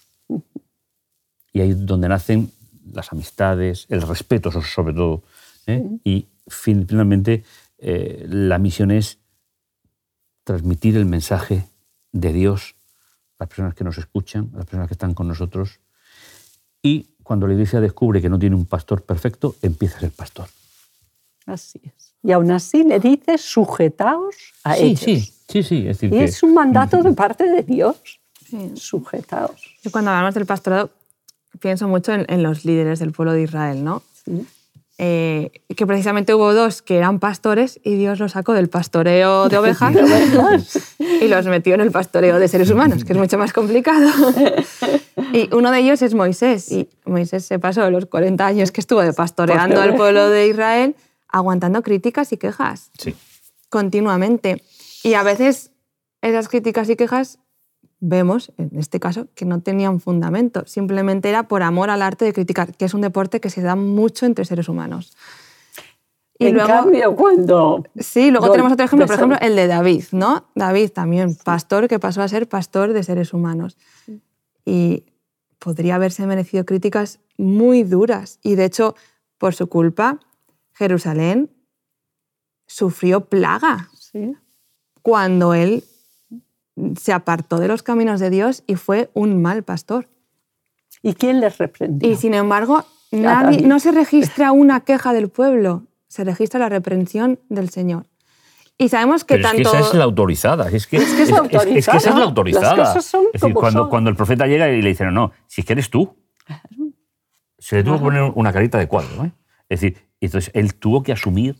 y 1.53 1.61
ahí 1.61 1.71
es 1.71 1.85
donde 1.85 2.07
nacen 2.07 2.51
las 2.93 3.11
amistades, 3.11 3.85
el 3.89 4.01
respeto 4.01 4.51
sobre 4.61 4.93
todo. 4.93 5.23
¿eh? 5.67 5.83
Y 6.03 6.27
finalmente 6.47 7.43
eh, 7.77 8.25
la 8.29 8.57
misión 8.57 8.91
es 8.91 9.19
transmitir 10.43 10.97
el 10.97 11.05
mensaje 11.05 11.67
de 12.11 12.33
Dios 12.33 12.75
a 13.37 13.43
las 13.43 13.49
personas 13.49 13.73
que 13.73 13.83
nos 13.83 13.97
escuchan, 13.97 14.49
a 14.53 14.57
las 14.57 14.65
personas 14.65 14.87
que 14.87 14.93
están 14.93 15.13
con 15.13 15.27
nosotros. 15.27 15.79
Y 16.81 17.07
cuando 17.23 17.47
la 17.47 17.53
iglesia 17.53 17.79
descubre 17.79 18.21
que 18.21 18.29
no 18.29 18.39
tiene 18.39 18.55
un 18.55 18.65
pastor 18.65 19.03
perfecto, 19.03 19.55
empieza 19.61 19.97
a 19.97 20.01
ser 20.01 20.11
pastor. 20.11 20.47
Así 21.45 21.79
es. 21.83 22.13
Y 22.23 22.31
aún 22.31 22.51
así 22.51 22.83
le 22.83 22.99
dice, 22.99 23.37
sujetaos 23.37 24.35
a 24.63 24.75
sí, 24.75 24.83
ellos. 24.83 25.01
Sí, 25.01 25.33
sí, 25.47 25.63
sí. 25.63 25.77
Es, 25.87 25.99
decir, 25.99 26.13
y 26.13 26.19
es 26.19 26.43
un 26.43 26.53
mandato 26.53 27.01
de 27.01 27.13
parte 27.13 27.45
de 27.49 27.63
Dios. 27.63 28.19
Sujetaos. 28.75 29.75
Y 29.83 29.89
cuando 29.89 30.11
hablamos 30.11 30.35
del 30.35 30.45
pastorado, 30.45 30.91
pienso 31.59 31.87
mucho 31.87 32.13
en, 32.13 32.43
los 32.43 32.65
líderes 32.65 32.99
del 32.99 33.11
pueblo 33.11 33.33
de 33.33 33.43
Israel, 33.43 33.83
¿no? 33.83 34.03
Eh, 35.03 35.63
que 35.75 35.87
precisamente 35.87 36.33
hubo 36.35 36.53
dos 36.53 36.83
que 36.83 36.95
eran 36.95 37.19
pastores 37.19 37.79
y 37.83 37.95
Dios 37.95 38.19
los 38.19 38.33
sacó 38.33 38.53
del 38.53 38.69
pastoreo 38.69 39.49
de 39.49 39.57
ovejas 39.57 39.95
y 40.99 41.27
los 41.27 41.47
metió 41.47 41.73
en 41.73 41.81
el 41.81 41.89
pastoreo 41.91 42.37
de 42.37 42.47
seres 42.47 42.69
humanos, 42.69 43.03
que 43.03 43.13
es 43.13 43.17
mucho 43.17 43.37
más 43.37 43.51
complicado. 43.51 44.09
y 45.33 45.53
uno 45.55 45.71
de 45.71 45.79
ellos 45.79 46.01
es 46.03 46.13
Moisés. 46.13 46.71
Y 46.71 46.87
Moisés 47.05 47.45
se 47.45 47.57
pasó 47.57 47.89
los 47.89 48.05
40 48.05 48.45
años 48.45 48.71
que 48.71 48.79
estuvo 48.79 49.01
de 49.01 49.11
pastoreando 49.13 49.81
al 49.81 49.95
pueblo 49.95 50.29
de 50.29 50.47
Israel, 50.47 50.95
aguantando 51.29 51.81
críticas 51.81 52.31
y 52.31 52.37
quejas. 52.37 52.91
Sí. 52.99 53.15
Continuamente. 53.69 54.61
Y 55.03 55.15
a 55.15 55.23
veces 55.23 55.71
esas 56.21 56.47
críticas 56.47 56.89
y 56.89 56.95
quejas 56.95 57.39
vemos, 58.01 58.51
en 58.57 58.71
este 58.77 58.99
caso, 58.99 59.27
que 59.35 59.45
no 59.45 59.61
tenían 59.61 60.01
fundamento. 60.01 60.63
Simplemente 60.65 61.29
era 61.29 61.47
por 61.47 61.63
amor 61.63 61.89
al 61.89 62.01
arte 62.01 62.25
de 62.25 62.33
criticar, 62.33 62.75
que 62.75 62.85
es 62.85 62.93
un 62.93 63.01
deporte 63.01 63.39
que 63.39 63.49
se 63.49 63.61
da 63.61 63.75
mucho 63.75 64.25
entre 64.25 64.43
seres 64.43 64.67
humanos. 64.67 65.15
Y 66.37 66.47
en 66.47 66.55
luego, 66.55 66.67
cambio, 66.67 67.15
cuando... 67.15 67.83
Sí, 67.99 68.31
luego 68.31 68.49
tenemos 68.49 68.73
otro 68.73 68.83
ejemplo, 68.83 69.05
por 69.05 69.15
ejemplo, 69.15 69.37
el 69.39 69.55
de 69.55 69.67
David, 69.67 70.05
¿no? 70.11 70.47
David 70.55 70.89
también, 70.89 71.35
pastor 71.35 71.87
que 71.87 71.99
pasó 71.99 72.23
a 72.23 72.27
ser 72.27 72.49
pastor 72.49 72.93
de 72.93 73.03
seres 73.03 73.31
humanos. 73.31 73.77
Y 74.65 75.05
podría 75.59 75.95
haberse 75.95 76.25
merecido 76.25 76.65
críticas 76.65 77.19
muy 77.37 77.83
duras. 77.83 78.39
Y 78.41 78.55
de 78.55 78.65
hecho, 78.65 78.95
por 79.37 79.53
su 79.53 79.67
culpa, 79.67 80.19
Jerusalén 80.73 81.51
sufrió 82.65 83.25
plaga. 83.25 83.89
Sí. 83.93 84.35
Cuando 85.03 85.53
él 85.53 85.83
se 86.99 87.13
apartó 87.13 87.59
de 87.59 87.67
los 87.67 87.83
caminos 87.83 88.19
de 88.19 88.29
Dios 88.29 88.63
y 88.67 88.75
fue 88.75 89.09
un 89.13 89.41
mal 89.41 89.63
pastor. 89.63 90.07
¿Y 91.01 91.13
quién 91.13 91.39
les 91.39 91.57
reprendió? 91.57 92.09
Y 92.09 92.15
sin 92.15 92.33
embargo, 92.33 92.85
no 93.11 93.79
se 93.79 93.91
registra 93.91 94.51
una 94.51 94.81
queja 94.81 95.13
del 95.13 95.29
pueblo, 95.29 95.83
se 96.07 96.23
registra 96.23 96.59
la 96.59 96.69
reprensión 96.69 97.39
del 97.49 97.69
Señor. 97.69 98.05
Y 98.77 98.89
sabemos 98.89 99.23
que 99.23 99.35
Pero 99.35 99.49
tanto... 99.49 99.61
Es 99.61 99.69
que 99.69 99.77
esa 99.77 99.87
es 99.89 99.93
la 99.93 100.03
autorizada. 100.05 100.69
Es 100.69 100.87
que, 100.87 100.97
es, 100.97 101.13
que 101.13 101.21
es, 101.21 101.29
la 101.29 101.37
autorizada. 101.37 101.77
Es, 101.77 101.87
que 101.87 101.97
esa 101.97 102.09
es 102.09 102.15
la 102.15 102.23
autorizada. 102.23 102.93
es 102.95 103.11
decir, 103.33 103.53
cuando, 103.53 103.87
cuando, 103.87 104.09
el 104.09 104.15
profeta 104.15 104.47
llega 104.47 104.69
y 104.69 104.81
le 104.81 104.89
dice, 104.89 105.05
no, 105.05 105.11
no, 105.11 105.31
si 105.45 105.61
es 105.61 105.67
que 105.67 105.73
eres 105.73 105.89
tú. 105.91 106.15
Se 107.59 107.75
le 107.75 107.83
tuvo 107.83 107.97
que 107.97 108.01
poner 108.01 108.31
una 108.33 108.51
carita 108.51 108.79
de 108.79 108.87
cuadro. 108.87 109.25
¿eh? 109.25 109.31
Es 109.69 109.81
decir, 109.81 110.01
entonces 110.19 110.51
él 110.55 110.73
tuvo 110.75 111.03
que 111.03 111.11
asumir 111.11 111.57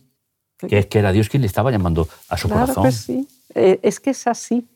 que, 0.58 0.88
que 0.88 0.98
era 0.98 1.12
Dios 1.12 1.28
quien 1.28 1.42
le 1.42 1.46
estaba 1.46 1.70
llamando 1.70 2.08
a 2.28 2.36
su 2.36 2.48
claro 2.48 2.62
corazón. 2.62 2.84
Que 2.84 2.92
sí. 2.92 3.28
Eh, 3.54 3.78
es 3.82 4.00
que 4.00 4.10
es 4.10 4.26
así. 4.26 4.66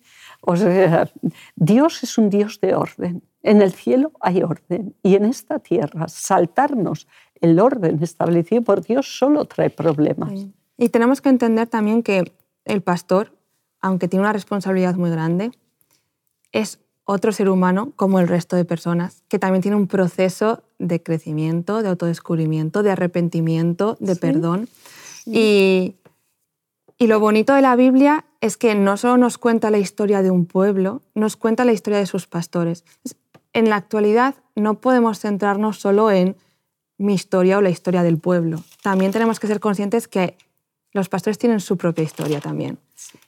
O 0.48 0.56
sea, 0.56 1.10
Dios 1.56 2.04
es 2.04 2.18
un 2.18 2.30
Dios 2.30 2.60
de 2.60 2.76
orden. 2.76 3.24
En 3.42 3.62
el 3.62 3.72
cielo 3.72 4.12
hay 4.20 4.44
orden 4.44 4.94
y 5.02 5.16
en 5.16 5.24
esta 5.24 5.58
tierra 5.58 6.06
saltarnos 6.06 7.08
el 7.40 7.58
orden 7.58 8.00
establecido 8.00 8.62
por 8.62 8.80
Dios 8.80 9.18
solo 9.18 9.44
trae 9.46 9.70
problemas. 9.70 10.46
Y 10.78 10.88
tenemos 10.90 11.20
que 11.20 11.30
entender 11.30 11.66
también 11.66 12.04
que 12.04 12.32
el 12.64 12.80
pastor, 12.80 13.32
aunque 13.80 14.06
tiene 14.06 14.22
una 14.22 14.32
responsabilidad 14.32 14.94
muy 14.94 15.10
grande, 15.10 15.50
es 16.52 16.78
otro 17.04 17.32
ser 17.32 17.48
humano 17.48 17.92
como 17.96 18.20
el 18.20 18.28
resto 18.28 18.54
de 18.54 18.64
personas, 18.64 19.24
que 19.26 19.40
también 19.40 19.62
tiene 19.62 19.76
un 19.76 19.88
proceso 19.88 20.62
de 20.78 21.02
crecimiento, 21.02 21.82
de 21.82 21.88
autodescubrimiento, 21.88 22.84
de 22.84 22.92
arrepentimiento, 22.92 23.96
de 23.98 24.14
perdón. 24.14 24.68
Y, 25.26 25.96
y 26.98 27.06
lo 27.06 27.20
bonito 27.20 27.54
de 27.54 27.62
la 27.62 27.76
Biblia 27.76 28.24
es 28.40 28.56
que 28.56 28.74
no 28.74 28.96
solo 28.96 29.16
nos 29.16 29.38
cuenta 29.38 29.70
la 29.70 29.78
historia 29.78 30.22
de 30.22 30.30
un 30.30 30.46
pueblo, 30.46 31.02
nos 31.14 31.36
cuenta 31.36 31.64
la 31.64 31.72
historia 31.72 31.98
de 31.98 32.06
sus 32.06 32.26
pastores. 32.26 32.84
En 33.52 33.68
la 33.68 33.76
actualidad 33.76 34.34
no 34.54 34.80
podemos 34.80 35.18
centrarnos 35.20 35.78
solo 35.78 36.10
en 36.10 36.36
mi 36.98 37.14
historia 37.14 37.58
o 37.58 37.60
la 37.60 37.70
historia 37.70 38.02
del 38.02 38.18
pueblo. 38.18 38.62
También 38.82 39.12
tenemos 39.12 39.40
que 39.40 39.46
ser 39.46 39.60
conscientes 39.60 40.08
que 40.08 40.36
los 40.92 41.08
pastores 41.08 41.38
tienen 41.38 41.60
su 41.60 41.76
propia 41.76 42.04
historia 42.04 42.40
también 42.40 42.78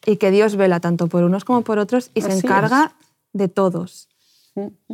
y 0.06 0.16
que 0.16 0.30
Dios 0.30 0.56
vela 0.56 0.80
tanto 0.80 1.08
por 1.08 1.22
unos 1.22 1.44
como 1.44 1.62
por 1.62 1.78
otros 1.78 2.10
y 2.14 2.22
se 2.22 2.32
encarga 2.32 2.94
de 3.32 3.48
todos. 3.48 4.08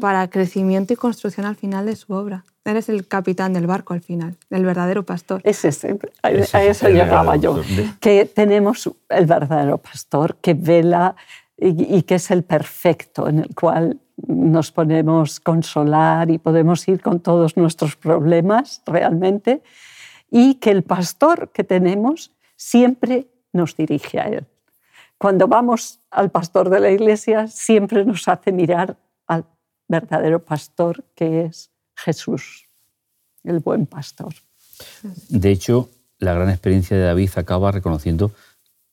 Para 0.01 0.29
crecimiento 0.29 0.93
y 0.93 0.97
construcción 0.97 1.47
al 1.47 1.57
final 1.57 1.87
de 1.87 1.97
su 1.97 2.13
obra. 2.13 2.45
Eres 2.65 2.89
el 2.89 3.07
capitán 3.07 3.53
del 3.53 3.67
barco 3.67 3.93
al 3.95 4.01
final, 4.01 4.37
el 4.51 4.65
verdadero 4.65 5.05
pastor. 5.05 5.41
Es 5.45 5.65
ese, 5.65 5.99
a, 6.23 6.31
Ese 6.31 6.57
a 6.57 6.63
es 6.65 6.77
eso 6.79 6.89
llegaba 6.89 7.37
yo. 7.37 7.57
pastor. 7.57 7.85
Que 8.01 8.25
tenemos 8.25 8.91
el 9.09 9.27
verdadero 9.27 9.79
pastor 9.79 10.37
que 10.37 10.55
vela 10.55 11.15
y, 11.59 11.97
y 11.97 12.03
que 12.03 12.15
es 12.15 12.31
el 12.31 12.43
perfecto, 12.43 13.29
en 13.29 13.41
el 13.41 13.55
cual 13.55 14.01
nos 14.27 14.73
podemos 14.73 15.41
consolar 15.41 16.31
y 16.31 16.39
podemos 16.39 16.87
ir 16.89 17.03
con 17.03 17.21
todos 17.21 17.57
nuestros 17.57 17.97
problemas 17.97 18.83
realmente. 18.87 19.63
Y 20.31 20.55
que 20.55 20.71
el 20.71 20.83
pastor 20.83 21.51
que 21.53 21.65
tenemos 21.65 22.33
siempre 22.57 23.27
nos 23.53 23.77
dirige 23.77 24.19
a 24.21 24.25
él. 24.25 24.47
Cuando 25.19 25.47
vamos 25.49 26.01
al 26.11 26.31
pastor 26.31 26.71
de 26.71 26.81
la 26.81 26.91
iglesia, 26.91 27.47
siempre 27.47 28.05
nos 28.05 28.27
hace 28.29 28.53
mirar 28.53 28.97
al 29.27 29.45
verdadero 29.89 30.45
pastor 30.45 31.05
que 31.15 31.45
es 31.47 31.71
Jesús, 31.97 32.69
el 33.43 33.61
buen 33.61 33.87
pastor. 33.87 34.35
De 35.29 35.51
hecho, 35.51 35.91
la 36.19 36.35
gran 36.35 36.49
experiencia 36.51 36.97
de 36.97 37.05
David 37.05 37.31
acaba 37.37 37.71
reconociendo 37.73 38.33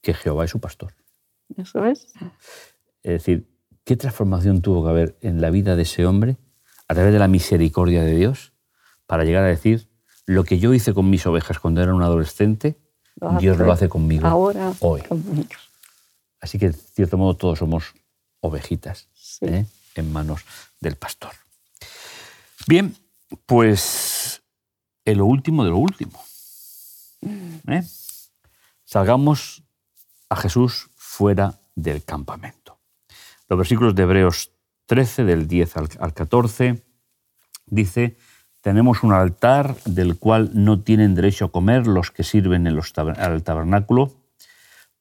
que 0.02 0.14
Jehová 0.14 0.46
es 0.46 0.52
su 0.52 0.60
pastor. 0.60 0.94
Eso 1.58 1.86
es. 1.86 2.08
Es 3.04 3.12
decir, 3.14 3.48
¿qué 3.84 3.96
transformación 3.96 4.62
tuvo 4.62 4.84
que 4.84 4.90
haber 4.90 5.18
en 5.22 5.42
la 5.42 5.50
vida 5.50 5.76
de 5.76 5.84
ese 5.84 6.06
hombre 6.06 6.38
a 6.88 6.94
través 6.94 7.14
de 7.14 7.20
la 7.20 7.28
misericordia 7.28 8.04
de 8.04 8.16
Dios 8.16 8.54
para 9.06 9.24
llegar 9.24 9.44
a 9.44 9.48
decir 9.48 9.88
lo 10.26 10.44
que 10.44 10.60
yo 10.60 10.74
hice 10.74 10.94
con 10.94 11.10
mis 11.10 11.26
ovejas 11.26 11.60
cuando 11.60 11.82
era 11.82 11.94
un 11.94 12.04
adolescente, 12.04 12.76
Lo 13.16 13.32
Dios 13.40 13.58
lo 13.58 13.72
hace 13.72 13.90
conmigo 13.90 14.28
Ahora 14.28 14.74
hoy? 14.80 15.02
conmigo. 15.02 15.50
Así 16.40 16.58
que, 16.58 16.68
de 16.68 16.74
cierto 16.74 17.18
modo, 17.18 17.36
todos 17.36 17.60
somos 17.60 17.94
ovejitas 18.40 19.08
Sí. 19.14 19.46
¿eh? 19.46 19.66
En 19.96 20.12
manos 20.12 20.42
del 20.80 20.96
pastor. 20.96 21.32
Bien, 22.68 22.96
pues 23.46 24.42
en 25.06 25.18
lo 25.18 25.26
último 25.26 25.64
de 25.64 25.70
lo 25.72 25.78
último. 25.78 26.24
¿eh? 27.68 27.84
Salgamos 28.86 29.64
a 30.30 30.36
Jesús 30.36 30.90
fuera 30.96 31.60
del 31.76 32.04
campamento. 32.04 32.80
Los 33.48 33.58
versículos 33.58 33.96
de 33.96 34.04
Hebreos 34.04 34.52
13, 34.86 35.24
del 35.24 35.48
10 35.48 35.78
al, 35.78 35.90
al 36.00 36.14
14, 36.14 36.84
dice, 37.66 38.18
tenemos 38.62 39.04
un 39.04 39.14
altar 39.14 39.76
del 39.86 40.18
cual 40.18 40.52
no 40.54 40.82
tienen 40.82 41.16
derecho 41.16 41.46
a 41.46 41.52
comer 41.52 41.88
los 41.88 42.12
que 42.12 42.24
sirven 42.24 42.68
en 42.68 42.76
los 42.76 42.94
tab- 42.94 43.18
al 43.18 43.44
tabernáculo, 43.44 44.14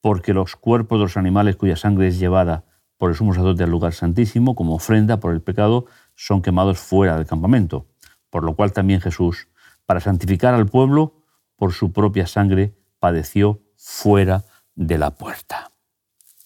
porque 0.00 0.32
los 0.32 0.56
cuerpos 0.56 0.98
de 0.98 1.04
los 1.04 1.16
animales 1.16 1.56
cuya 1.56 1.76
sangre 1.76 2.08
es 2.08 2.18
llevada 2.18 2.64
por 3.00 3.08
el 3.08 3.16
sumo 3.16 3.32
sacerdote 3.32 3.64
al 3.64 3.70
lugar 3.70 3.94
santísimo 3.94 4.54
como 4.54 4.74
ofrenda 4.74 5.20
por 5.20 5.32
el 5.32 5.40
pecado 5.40 5.86
son 6.16 6.42
quemados 6.42 6.78
fuera 6.78 7.16
del 7.16 7.24
campamento, 7.24 7.86
por 8.28 8.44
lo 8.44 8.54
cual 8.54 8.74
también 8.74 9.00
Jesús, 9.00 9.48
para 9.86 10.00
santificar 10.00 10.52
al 10.52 10.66
pueblo, 10.66 11.14
por 11.56 11.72
su 11.72 11.92
propia 11.92 12.26
sangre 12.26 12.74
padeció 12.98 13.62
fuera 13.74 14.44
de 14.74 14.98
la 14.98 15.12
puerta. 15.12 15.72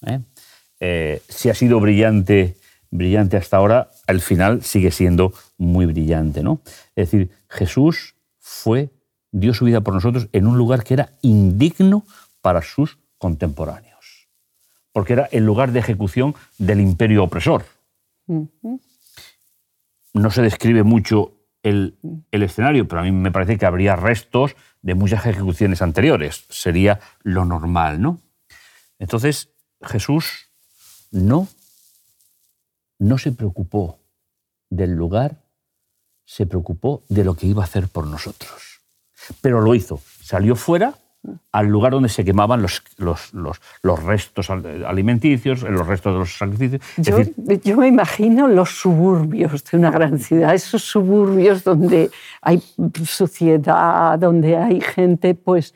¿Eh? 0.05 0.21
Eh, 0.79 1.21
si 1.27 1.49
ha 1.49 1.53
sido 1.53 1.81
brillante, 1.81 2.55
brillante 2.89 3.35
hasta 3.35 3.57
ahora, 3.57 3.89
al 4.07 4.21
final 4.21 4.63
sigue 4.63 4.91
siendo 4.91 5.33
muy 5.57 5.85
brillante. 5.85 6.41
¿no? 6.41 6.61
Es 6.95 7.11
decir, 7.11 7.31
Jesús 7.49 8.15
fue, 8.39 8.91
dio 9.29 9.53
su 9.53 9.65
vida 9.65 9.81
por 9.81 9.93
nosotros 9.93 10.29
en 10.31 10.47
un 10.47 10.57
lugar 10.57 10.85
que 10.85 10.93
era 10.93 11.09
indigno 11.21 12.05
para 12.39 12.61
sus 12.61 12.97
contemporáneos, 13.17 13.94
porque 14.95 15.11
era 15.11 15.27
el 15.33 15.45
lugar 15.45 15.73
de 15.73 15.79
ejecución 15.79 16.35
del 16.57 16.79
imperio 16.79 17.25
opresor. 17.25 17.65
No 20.13 20.31
se 20.31 20.41
describe 20.41 20.83
mucho 20.83 21.33
el, 21.63 21.97
el 22.31 22.43
escenario, 22.43 22.87
pero 22.87 23.01
a 23.01 23.03
mí 23.03 23.11
me 23.11 23.29
parece 23.29 23.57
que 23.57 23.65
habría 23.65 23.97
restos 23.97 24.55
de 24.81 24.95
muchas 24.95 25.25
ejecuciones 25.25 25.81
anteriores. 25.81 26.45
Sería 26.47 27.01
lo 27.23 27.43
normal, 27.43 28.01
¿no? 28.01 28.21
Entonces, 28.97 29.49
Jesús 29.81 30.47
no, 31.11 31.49
no 32.97 33.17
se 33.17 33.33
preocupó 33.33 33.99
del 34.69 34.93
lugar, 34.93 35.43
se 36.23 36.45
preocupó 36.45 37.03
de 37.09 37.25
lo 37.25 37.35
que 37.35 37.47
iba 37.47 37.63
a 37.63 37.65
hacer 37.65 37.89
por 37.89 38.07
nosotros. 38.07 38.79
Pero 39.41 39.59
lo 39.59 39.75
hizo. 39.75 39.99
Salió 40.21 40.55
fuera 40.55 40.93
al 41.51 41.67
lugar 41.67 41.91
donde 41.93 42.09
se 42.09 42.23
quemaban 42.25 42.61
los, 42.61 42.83
los, 42.97 43.33
los, 43.33 43.61
los 43.81 44.03
restos 44.03 44.49
al- 44.49 44.85
alimenticios, 44.85 45.61
los 45.63 45.85
restos 45.87 46.13
de 46.13 46.19
los 46.19 46.37
sacrificios. 46.37 46.81
Yo, 46.97 47.17
decir, 47.17 47.61
yo 47.63 47.77
me 47.77 47.87
imagino 47.87 48.47
los 48.47 48.69
suburbios 48.79 49.63
de 49.63 49.77
una 49.77 49.91
gran 49.91 50.19
ciudad, 50.19 50.53
esos 50.53 50.83
suburbios 50.83 51.63
donde 51.63 52.09
hay 52.41 52.61
suciedad, 53.05 54.17
donde 54.19 54.57
hay 54.57 54.81
gente 54.81 55.33
pues 55.35 55.73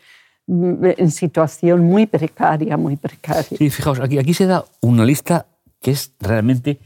mm, 0.47 0.85
en 0.97 1.12
situación 1.12 1.81
muy 1.81 2.05
precaria, 2.05 2.77
muy 2.77 2.95
precaria. 2.95 3.43
Sí, 3.57 3.69
fijaos, 3.69 3.99
aquí, 3.99 4.17
aquí 4.19 4.33
se 4.33 4.45
da 4.45 4.63
una 4.81 5.05
lista 5.05 5.45
que 5.81 5.91
es 5.91 6.13
realmente 6.19 6.79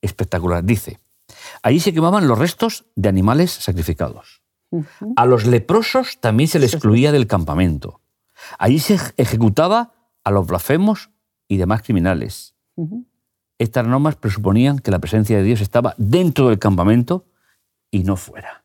espectacular. 0.00 0.62
Dice, 0.64 1.00
allí 1.62 1.80
se 1.80 1.92
quemaban 1.92 2.28
los 2.28 2.38
restos 2.38 2.84
de 2.94 3.08
animales 3.08 3.50
sacrificados. 3.50 4.40
A 5.16 5.26
los 5.26 5.46
leprosos 5.46 6.18
también 6.20 6.48
se 6.48 6.58
les 6.58 6.74
excluía 6.74 7.12
del 7.12 7.26
campamento. 7.26 8.00
Allí 8.58 8.78
se 8.78 8.94
ej- 8.96 9.12
ejecutaba 9.16 9.92
a 10.24 10.30
los 10.30 10.46
blasfemos 10.46 11.10
y 11.48 11.56
demás 11.56 11.82
criminales. 11.82 12.54
Estas 13.58 13.86
normas 13.86 14.16
presuponían 14.16 14.78
que 14.78 14.90
la 14.90 14.98
presencia 14.98 15.36
de 15.36 15.42
Dios 15.42 15.60
estaba 15.60 15.94
dentro 15.98 16.48
del 16.48 16.58
campamento 16.58 17.24
y 17.90 18.04
no 18.04 18.16
fuera. 18.16 18.64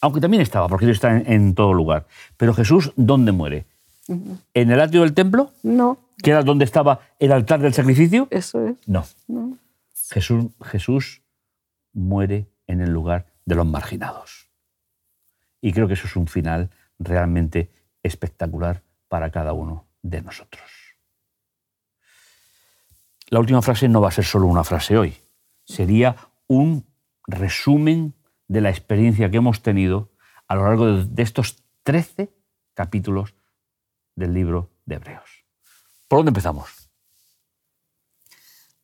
Aunque 0.00 0.20
también 0.20 0.42
estaba, 0.42 0.66
porque 0.68 0.86
Dios 0.86 0.96
está 0.96 1.16
en, 1.16 1.30
en 1.32 1.54
todo 1.54 1.72
lugar. 1.74 2.06
Pero 2.36 2.54
Jesús, 2.54 2.92
¿dónde 2.96 3.30
muere? 3.30 3.66
¿En 4.08 4.70
el 4.72 4.80
atrio 4.80 5.02
del 5.02 5.14
templo? 5.14 5.52
No, 5.62 5.98
que 6.22 6.30
era 6.30 6.42
donde 6.42 6.64
estaba 6.64 7.00
el 7.20 7.30
altar 7.30 7.60
del 7.60 7.72
sacrificio? 7.72 8.26
eso 8.30 8.66
es. 8.66 8.76
No. 8.88 9.04
No. 9.28 9.58
Jesús, 10.10 10.46
Jesús 10.64 11.22
muere 11.92 12.48
en 12.66 12.80
el 12.80 12.90
lugar 12.90 13.26
de 13.44 13.54
los 13.54 13.66
marginados. 13.66 14.41
Y 15.62 15.72
creo 15.72 15.86
que 15.88 15.94
eso 15.94 16.06
es 16.06 16.16
un 16.16 16.26
final 16.26 16.68
realmente 16.98 17.70
espectacular 18.02 18.82
para 19.08 19.30
cada 19.30 19.54
uno 19.54 19.86
de 20.02 20.20
nosotros. 20.20 20.62
La 23.28 23.38
última 23.38 23.62
frase 23.62 23.88
no 23.88 24.02
va 24.02 24.08
a 24.08 24.12
ser 24.12 24.24
solo 24.24 24.46
una 24.46 24.64
frase 24.64 24.98
hoy, 24.98 25.16
sería 25.64 26.16
un 26.48 26.84
resumen 27.26 28.12
de 28.48 28.60
la 28.60 28.68
experiencia 28.68 29.30
que 29.30 29.38
hemos 29.38 29.62
tenido 29.62 30.10
a 30.48 30.56
lo 30.56 30.64
largo 30.64 31.04
de, 31.04 31.22
estos 31.22 31.62
13 31.84 32.30
capítulos 32.74 33.34
del 34.16 34.34
libro 34.34 34.70
de 34.84 34.96
Hebreos. 34.96 35.44
¿Por 36.08 36.18
dónde 36.18 36.30
empezamos? 36.30 36.90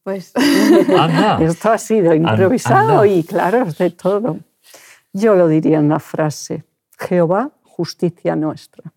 Pues 0.03 0.33
Anda. 0.35 1.39
Esto 1.43 1.73
ha 1.73 1.79
sido 1.79 2.15
improvisado 2.15 3.01
anda. 3.03 3.07
y 3.07 3.25
claro, 3.25 3.65
es 3.65 3.77
de 3.77 3.91
todo. 3.91 4.39
Yo 5.13 5.35
lo 5.35 5.49
diría 5.49 5.79
en 5.79 5.87
una 5.87 6.01
frase, 6.01 6.65
Jehová, 6.99 7.53
justicia 7.63 8.37
nuestra. 8.37 8.93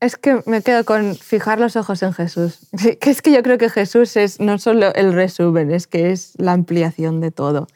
es 0.00 0.16
que 0.16 0.42
me 0.46 0.62
quedo 0.62 0.84
con 0.84 1.14
fijar 1.14 1.60
los 1.60 1.76
ojos 1.76 2.02
en 2.02 2.12
Jesús. 2.14 2.68
Que 3.00 3.10
es 3.10 3.20
que 3.20 3.32
yo 3.32 3.42
creo 3.42 3.58
que 3.58 3.68
Jesús 3.68 4.16
es 4.16 4.40
no 4.40 4.58
solo 4.58 4.94
el 4.94 5.12
resumen, 5.12 5.70
es 5.70 5.86
que 5.86 6.10
es 6.10 6.32
la 6.38 6.52
ampliación 6.52 7.20
de 7.20 7.30
todo. 7.30 7.66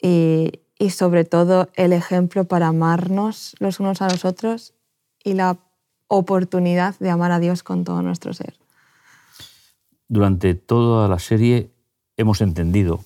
Y, 0.00 0.60
y 0.78 0.90
sobre 0.90 1.24
todo 1.24 1.68
el 1.74 1.92
ejemplo 1.92 2.44
para 2.44 2.66
amarnos 2.68 3.54
los 3.60 3.78
unos 3.78 4.02
a 4.02 4.08
los 4.08 4.24
otros 4.24 4.74
y 5.22 5.34
la 5.34 5.58
oportunidad 6.08 6.96
de 6.98 7.10
amar 7.10 7.30
a 7.30 7.38
Dios 7.38 7.62
con 7.62 7.84
todo 7.84 8.02
nuestro 8.02 8.34
ser. 8.34 8.54
durante 10.08 10.54
toda 10.54 11.08
la 11.08 11.18
serie 11.18 11.70
hemos 12.16 12.40
entendido, 12.42 13.04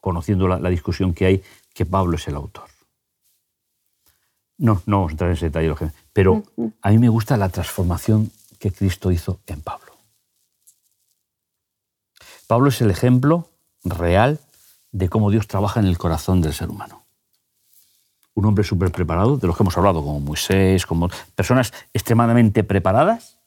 conociendo 0.00 0.48
la, 0.48 0.58
la 0.58 0.70
discusión 0.70 1.14
que 1.14 1.26
hay, 1.26 1.42
que 1.74 1.86
Pablo 1.86 2.16
es 2.16 2.26
el 2.28 2.34
autor. 2.34 2.68
No, 4.58 4.82
no 4.84 4.98
vamos 4.98 5.10
a 5.10 5.12
entrar 5.12 5.30
en 5.30 5.36
ese 5.36 5.46
detalle, 5.46 5.74
pero 6.12 6.42
a 6.82 6.90
mí 6.90 6.98
me 6.98 7.08
gusta 7.08 7.36
la 7.36 7.48
transformación 7.48 8.30
que 8.58 8.70
Cristo 8.70 9.10
hizo 9.10 9.40
en 9.46 9.62
Pablo. 9.62 9.92
Pablo 12.46 12.68
es 12.68 12.80
el 12.82 12.90
ejemplo 12.90 13.48
real 13.84 14.38
de 14.92 15.08
cómo 15.08 15.30
Dios 15.30 15.46
trabaja 15.46 15.80
en 15.80 15.86
el 15.86 15.96
corazón 15.96 16.42
del 16.42 16.52
ser 16.52 16.68
humano. 16.68 17.04
Un 18.34 18.44
hombre 18.44 18.64
súper 18.64 18.92
preparado, 18.92 19.38
de 19.38 19.46
los 19.46 19.56
que 19.56 19.62
hemos 19.62 19.78
hablado, 19.78 20.02
como 20.02 20.20
Moisés, 20.20 20.84
como 20.84 21.08
personas 21.34 21.72
extremadamente 21.94 22.62
preparadas, 22.62 23.38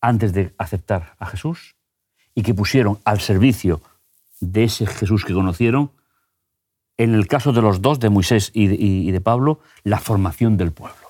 antes 0.00 0.32
de 0.32 0.54
aceptar 0.58 1.14
a 1.18 1.26
Jesús 1.26 1.76
y 2.34 2.42
que 2.42 2.54
pusieron 2.54 2.98
al 3.04 3.20
servicio 3.20 3.80
de 4.40 4.64
ese 4.64 4.86
Jesús 4.86 5.24
que 5.24 5.34
conocieron, 5.34 5.92
en 6.96 7.14
el 7.14 7.26
caso 7.28 7.52
de 7.52 7.62
los 7.62 7.80
dos, 7.80 8.00
de 8.00 8.10
Moisés 8.10 8.50
y 8.54 9.10
de, 9.10 9.20
Pablo, 9.20 9.60
la 9.84 9.98
formación 10.00 10.56
del 10.56 10.72
pueblo. 10.72 11.08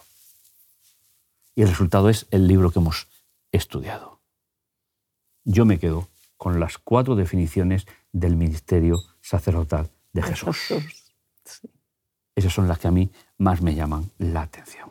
Y 1.57 1.63
el 1.63 1.69
resultado 1.69 2.09
es 2.09 2.27
el 2.31 2.47
libro 2.47 2.71
que 2.71 2.79
hemos 2.79 3.09
estudiado. 3.51 4.21
Yo 5.45 5.65
me 5.65 5.79
quedo 5.79 6.09
con 6.37 6.61
las 6.61 6.79
cuatro 6.79 7.17
definiciones 7.17 7.87
del 8.13 8.37
ministerio 8.37 8.97
sacerdotal 9.21 9.91
de 10.13 10.23
Jesús. 10.23 10.57
Jesús. 10.59 11.13
Sí. 11.45 11.69
Esas 12.37 12.53
son 12.53 12.69
las 12.69 12.79
que 12.79 12.89
a 12.89 12.93
mí 12.93 13.11
más 13.39 13.61
me 13.61 13.75
llaman 13.75 14.11
la 14.19 14.43
atención. 14.43 14.91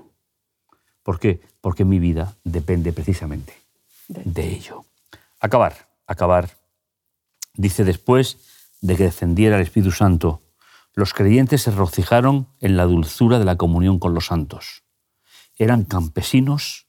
¿Por 1.02 1.20
qué? 1.20 1.42
Porque 1.62 1.86
mi 1.86 1.98
vida 2.00 2.36
depende 2.44 2.92
precisamente 2.94 3.54
De- 4.08 4.24
de 4.26 4.48
ello. 4.54 4.86
Acabar, 5.40 5.90
acabar. 6.06 6.50
Dice 7.54 7.84
después 7.84 8.38
de 8.82 8.96
que 8.96 9.04
descendiera 9.04 9.58
el 9.58 9.64
Espíritu 9.64 9.92
Santo, 9.92 10.44
los 10.94 11.14
creyentes 11.14 11.62
se 11.62 11.72
regocijaron 11.72 12.48
en 12.60 12.78
la 12.78 12.86
dulzura 12.86 13.40
de 13.40 13.46
la 13.46 13.58
comunión 13.58 14.00
con 14.00 14.14
los 14.14 14.28
santos. 14.28 14.84
Eran 15.56 15.84
campesinos 15.84 16.88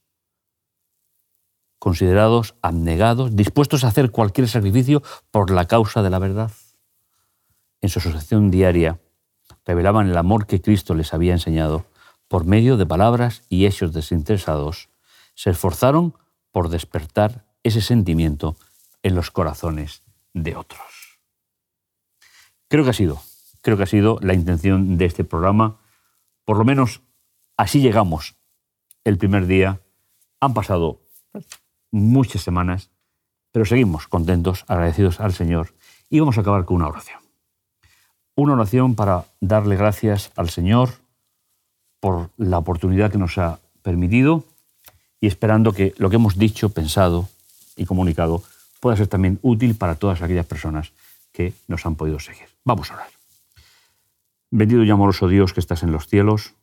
considerados 1.79 2.55
abnegados, 2.61 3.35
dispuestos 3.37 3.85
a 3.85 3.88
hacer 3.88 4.11
cualquier 4.11 4.49
sacrificio 4.49 5.03
por 5.31 5.51
la 5.51 5.66
causa 5.66 6.03
de 6.03 6.11
la 6.11 6.18
verdad. 6.18 6.51
En 7.81 7.88
su 7.88 8.01
asociación 8.01 8.51
diaria 8.51 9.01
revelaban 9.64 10.09
el 10.09 10.16
amor 10.16 10.46
que 10.46 10.61
Cristo 10.61 10.94
les 10.94 11.14
había 11.14 11.33
enseñado 11.33 11.87
por 12.29 12.44
medio 12.44 12.77
de 12.77 12.87
palabras 12.87 13.42
y 13.49 13.66
hechos 13.66 13.92
desinteresados. 13.92 14.90
Se 15.35 15.51
esforzaron 15.51 16.14
por 16.53 16.68
despertar 16.68 17.46
ese 17.62 17.81
sentimiento 17.81 18.57
en 19.03 19.14
los 19.14 19.31
corazones 19.31 20.03
de 20.35 20.57
otros. 20.57 21.21
Creo 22.69 22.85
que 22.85 22.90
ha 22.90 22.95
sido, 22.95 23.21
creo 23.62 23.77
que 23.77 23.83
ha 23.83 23.87
sido 23.87 24.19
la 24.21 24.35
intención 24.35 24.97
de 24.97 25.05
este 25.07 25.25
programa. 25.25 25.81
Por 26.45 26.57
lo 26.57 26.64
menos 26.64 27.03
así 27.57 27.81
llegamos 27.81 28.37
el 29.05 29.19
primer 29.19 29.47
día. 29.47 29.81
Han 30.40 30.55
pasado 30.55 31.01
muchas 31.90 32.43
semanas, 32.43 32.90
pero 33.53 33.64
seguimos 33.64 34.07
contentos, 34.07 34.64
agradecidos 34.69 35.21
al 35.21 35.33
Señor. 35.33 35.75
Y 36.09 36.21
vamos 36.21 36.38
a 36.38 36.43
acabar 36.43 36.64
con 36.64 36.77
una 36.77 36.88
oración. 36.88 37.21
Una 38.37 38.55
oración 38.55 38.95
para 38.95 39.27
darle 39.40 39.77
gracias 39.77 40.31
al 40.37 40.51
Señor 40.51 40.90
por 41.99 42.31
la 42.37 42.59
oportunidad 42.59 43.11
que 43.11 43.19
nos 43.19 43.37
ha 43.38 43.61
permitido 43.83 44.45
y 45.21 45.27
esperando 45.27 45.73
que 45.73 45.95
lo 45.99 46.09
que 46.09 46.16
hemos 46.16 46.38
dicho, 46.38 46.71
pensado 46.71 47.29
y 47.77 47.85
comunicado 47.85 48.43
pueda 48.81 48.97
ser 48.97 49.07
también 49.07 49.38
útil 49.43 49.77
para 49.77 49.95
todas 49.95 50.23
aquellas 50.23 50.47
personas 50.47 50.93
que 51.33 51.55
nos 51.69 51.87
han 51.87 51.97
podido 51.97 52.19
seguir. 52.19 52.49
Vamos 52.64 52.90
a 52.90 52.95
orar. 52.95 53.09
Bendito 54.51 54.83
y 54.83 54.90
amoroso 54.90 55.29
Dios 55.29 55.53
que 55.53 55.61
estás 55.61 55.83
en 55.83 55.93
los 55.93 56.09
cielos. 56.09 56.55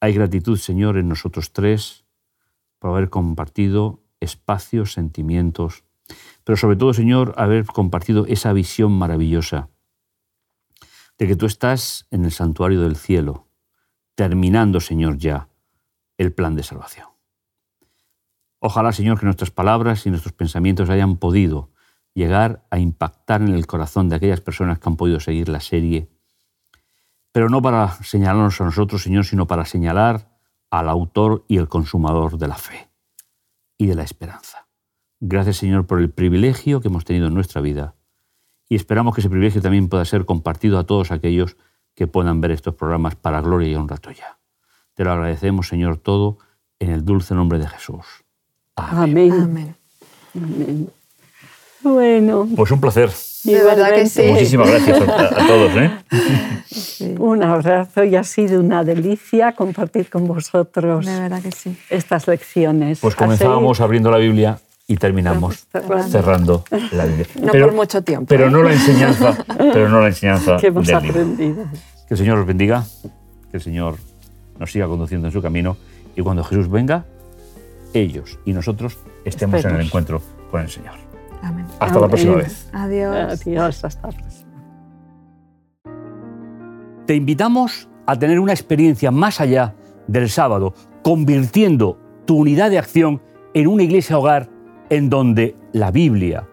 Hay 0.00 0.14
gratitud, 0.14 0.56
Señor, 0.56 0.96
en 0.96 1.08
nosotros 1.08 1.52
tres 1.52 2.04
por 2.78 2.90
haber 2.90 3.10
compartido 3.10 4.02
espacios, 4.20 4.92
sentimientos, 4.92 5.84
pero 6.44 6.56
sobre 6.56 6.76
todo, 6.76 6.94
Señor, 6.94 7.34
haber 7.36 7.66
compartido 7.66 8.26
esa 8.26 8.52
visión 8.52 8.92
maravillosa 8.92 9.70
de 11.18 11.26
que 11.26 11.36
tú 11.36 11.46
estás 11.46 12.06
en 12.10 12.24
el 12.24 12.32
santuario 12.32 12.82
del 12.82 12.96
cielo, 12.96 13.46
terminando, 14.14 14.80
Señor, 14.80 15.18
ya 15.18 15.48
el 16.18 16.32
plan 16.32 16.54
de 16.54 16.62
salvación. 16.62 17.13
Ojalá, 18.66 18.92
Señor, 18.92 19.20
que 19.20 19.26
nuestras 19.26 19.50
palabras 19.50 20.06
y 20.06 20.10
nuestros 20.10 20.32
pensamientos 20.32 20.88
hayan 20.88 21.18
podido 21.18 21.68
llegar 22.14 22.64
a 22.70 22.78
impactar 22.78 23.42
en 23.42 23.50
el 23.50 23.66
corazón 23.66 24.08
de 24.08 24.16
aquellas 24.16 24.40
personas 24.40 24.78
que 24.78 24.88
han 24.88 24.96
podido 24.96 25.20
seguir 25.20 25.50
la 25.50 25.60
serie, 25.60 26.08
pero 27.30 27.50
no 27.50 27.60
para 27.60 27.90
señalarnos 28.02 28.58
a 28.62 28.64
nosotros, 28.64 29.02
Señor, 29.02 29.26
sino 29.26 29.46
para 29.46 29.66
señalar 29.66 30.30
al 30.70 30.88
autor 30.88 31.44
y 31.46 31.58
el 31.58 31.68
consumador 31.68 32.38
de 32.38 32.48
la 32.48 32.54
fe 32.54 32.88
y 33.76 33.86
de 33.86 33.96
la 33.96 34.02
esperanza. 34.02 34.66
Gracias, 35.20 35.58
Señor, 35.58 35.86
por 35.86 36.00
el 36.00 36.08
privilegio 36.08 36.80
que 36.80 36.88
hemos 36.88 37.04
tenido 37.04 37.26
en 37.26 37.34
nuestra 37.34 37.60
vida 37.60 37.96
y 38.66 38.76
esperamos 38.76 39.14
que 39.14 39.20
ese 39.20 39.28
privilegio 39.28 39.60
también 39.60 39.90
pueda 39.90 40.06
ser 40.06 40.24
compartido 40.24 40.78
a 40.78 40.86
todos 40.86 41.10
aquellos 41.10 41.58
que 41.94 42.06
puedan 42.06 42.40
ver 42.40 42.52
estos 42.52 42.74
programas 42.76 43.14
para 43.14 43.42
gloria 43.42 43.68
y 43.68 43.74
honra 43.74 43.98
tuya. 43.98 44.38
Te 44.94 45.04
lo 45.04 45.12
agradecemos, 45.12 45.68
Señor, 45.68 45.98
todo 45.98 46.38
en 46.78 46.92
el 46.92 47.04
dulce 47.04 47.34
nombre 47.34 47.58
de 47.58 47.68
Jesús. 47.68 48.23
Amén. 48.76 49.32
Amén. 49.32 49.76
Amén. 50.34 50.88
Bueno, 51.82 52.48
Pues 52.56 52.70
un 52.70 52.80
placer. 52.80 53.10
De 53.44 53.62
verdad 53.62 53.92
que 53.94 54.06
sí. 54.06 54.22
Muchísimas 54.22 54.68
gracias 54.70 55.00
a, 55.06 55.42
a 55.42 55.46
todos. 55.46 55.72
¿eh? 55.76 55.90
un 57.18 57.42
abrazo 57.42 58.02
y 58.04 58.16
ha 58.16 58.24
sido 58.24 58.58
una 58.60 58.82
delicia 58.84 59.52
compartir 59.52 60.08
con 60.08 60.26
vosotros 60.26 61.04
De 61.04 61.20
verdad 61.20 61.42
que 61.42 61.52
sí. 61.52 61.76
estas 61.90 62.26
lecciones. 62.26 63.00
Pues 63.00 63.14
comenzábamos 63.14 63.80
abriendo 63.82 64.10
la 64.10 64.16
Biblia 64.16 64.58
y 64.86 64.96
terminamos 64.96 65.66
Cerrando. 65.70 66.08
cerrando 66.08 66.64
la 66.92 67.04
Biblia. 67.04 67.26
No 67.42 67.52
por 67.52 67.72
mucho 67.74 68.02
tiempo, 68.02 68.26
Pero 68.28 68.46
¿eh? 68.46 68.50
no 68.50 68.62
la 68.62 68.72
enseñanza, 68.72 69.36
pero 69.58 69.88
no 69.90 70.00
la 70.00 70.08
enseñanza 70.08 70.56
que 70.60 70.68
hemos 70.68 70.86
del 70.86 71.02
libro. 71.02 71.10
aprendido. 71.20 71.64
Que 72.08 72.14
el 72.14 72.18
Señor 72.18 72.38
os 72.38 72.46
bendiga, 72.46 72.84
que 73.50 73.56
el 73.58 73.62
Señor 73.62 73.96
nos 74.58 74.72
siga 74.72 74.86
conduciendo 74.86 75.26
en 75.28 75.32
su 75.32 75.42
camino 75.42 75.76
y 76.16 76.22
cuando 76.22 76.42
Jesús 76.44 76.70
venga, 76.70 77.04
ellos 77.94 78.38
y 78.44 78.52
nosotros 78.52 78.98
estemos 79.24 79.64
en 79.64 79.76
el 79.76 79.86
encuentro 79.86 80.20
con 80.50 80.60
el 80.60 80.68
Señor. 80.68 80.94
Amén. 81.42 81.66
Hasta 81.80 82.00
la 82.00 82.08
próxima 82.08 82.36
vez. 82.36 82.68
Adiós. 82.72 83.40
Adiós, 83.40 83.84
hasta 83.84 84.08
la 84.08 84.16
próxima. 84.16 84.50
Te 87.06 87.14
invitamos 87.14 87.88
a 88.06 88.18
tener 88.18 88.40
una 88.40 88.52
experiencia 88.52 89.10
más 89.10 89.40
allá 89.40 89.74
del 90.06 90.28
sábado, 90.28 90.74
convirtiendo 91.02 91.98
tu 92.26 92.36
unidad 92.36 92.70
de 92.70 92.78
acción 92.78 93.22
en 93.52 93.66
una 93.66 93.82
iglesia 93.82 94.18
hogar 94.18 94.48
en 94.90 95.10
donde 95.10 95.56
la 95.72 95.90
Biblia, 95.90 96.48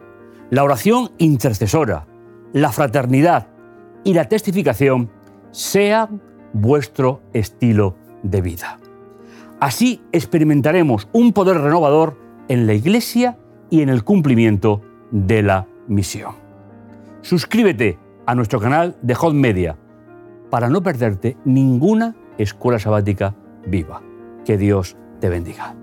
la 0.50 0.64
oración 0.64 1.12
intercesora, 1.18 2.06
la 2.54 2.72
fraternidad 2.72 3.48
y 4.04 4.14
la 4.14 4.28
testificación 4.28 5.10
sean 5.52 6.22
vuestro 6.54 7.22
estilo 7.34 7.96
de 8.24 8.42
vida. 8.42 8.80
Así 9.62 10.02
experimentaremos 10.12 11.08
un 11.13 11.34
poder 11.34 11.60
renovador 11.60 12.17
en 12.47 12.65
la 12.65 12.74
iglesia 12.74 13.38
y 13.69 13.84
en 13.84 13.89
el 13.89 14.04
cumplimiento 14.04 14.82
de 15.12 15.43
la 15.43 15.67
misión. 15.88 16.34
Suscríbete 17.21 18.00
a 18.26 18.34
nuestro 18.34 18.60
canal 18.60 18.97
de 19.04 19.13
Hot 19.13 19.36
Media 19.36 19.78
para 20.50 20.67
no 20.67 20.82
perderte 20.82 21.38
ninguna 21.45 22.15
escuela 22.39 22.80
sabática 22.80 23.36
viva. 23.67 24.02
Que 24.45 24.58
Dios 24.58 24.97
te 25.19 25.30
bendiga. 25.30 25.76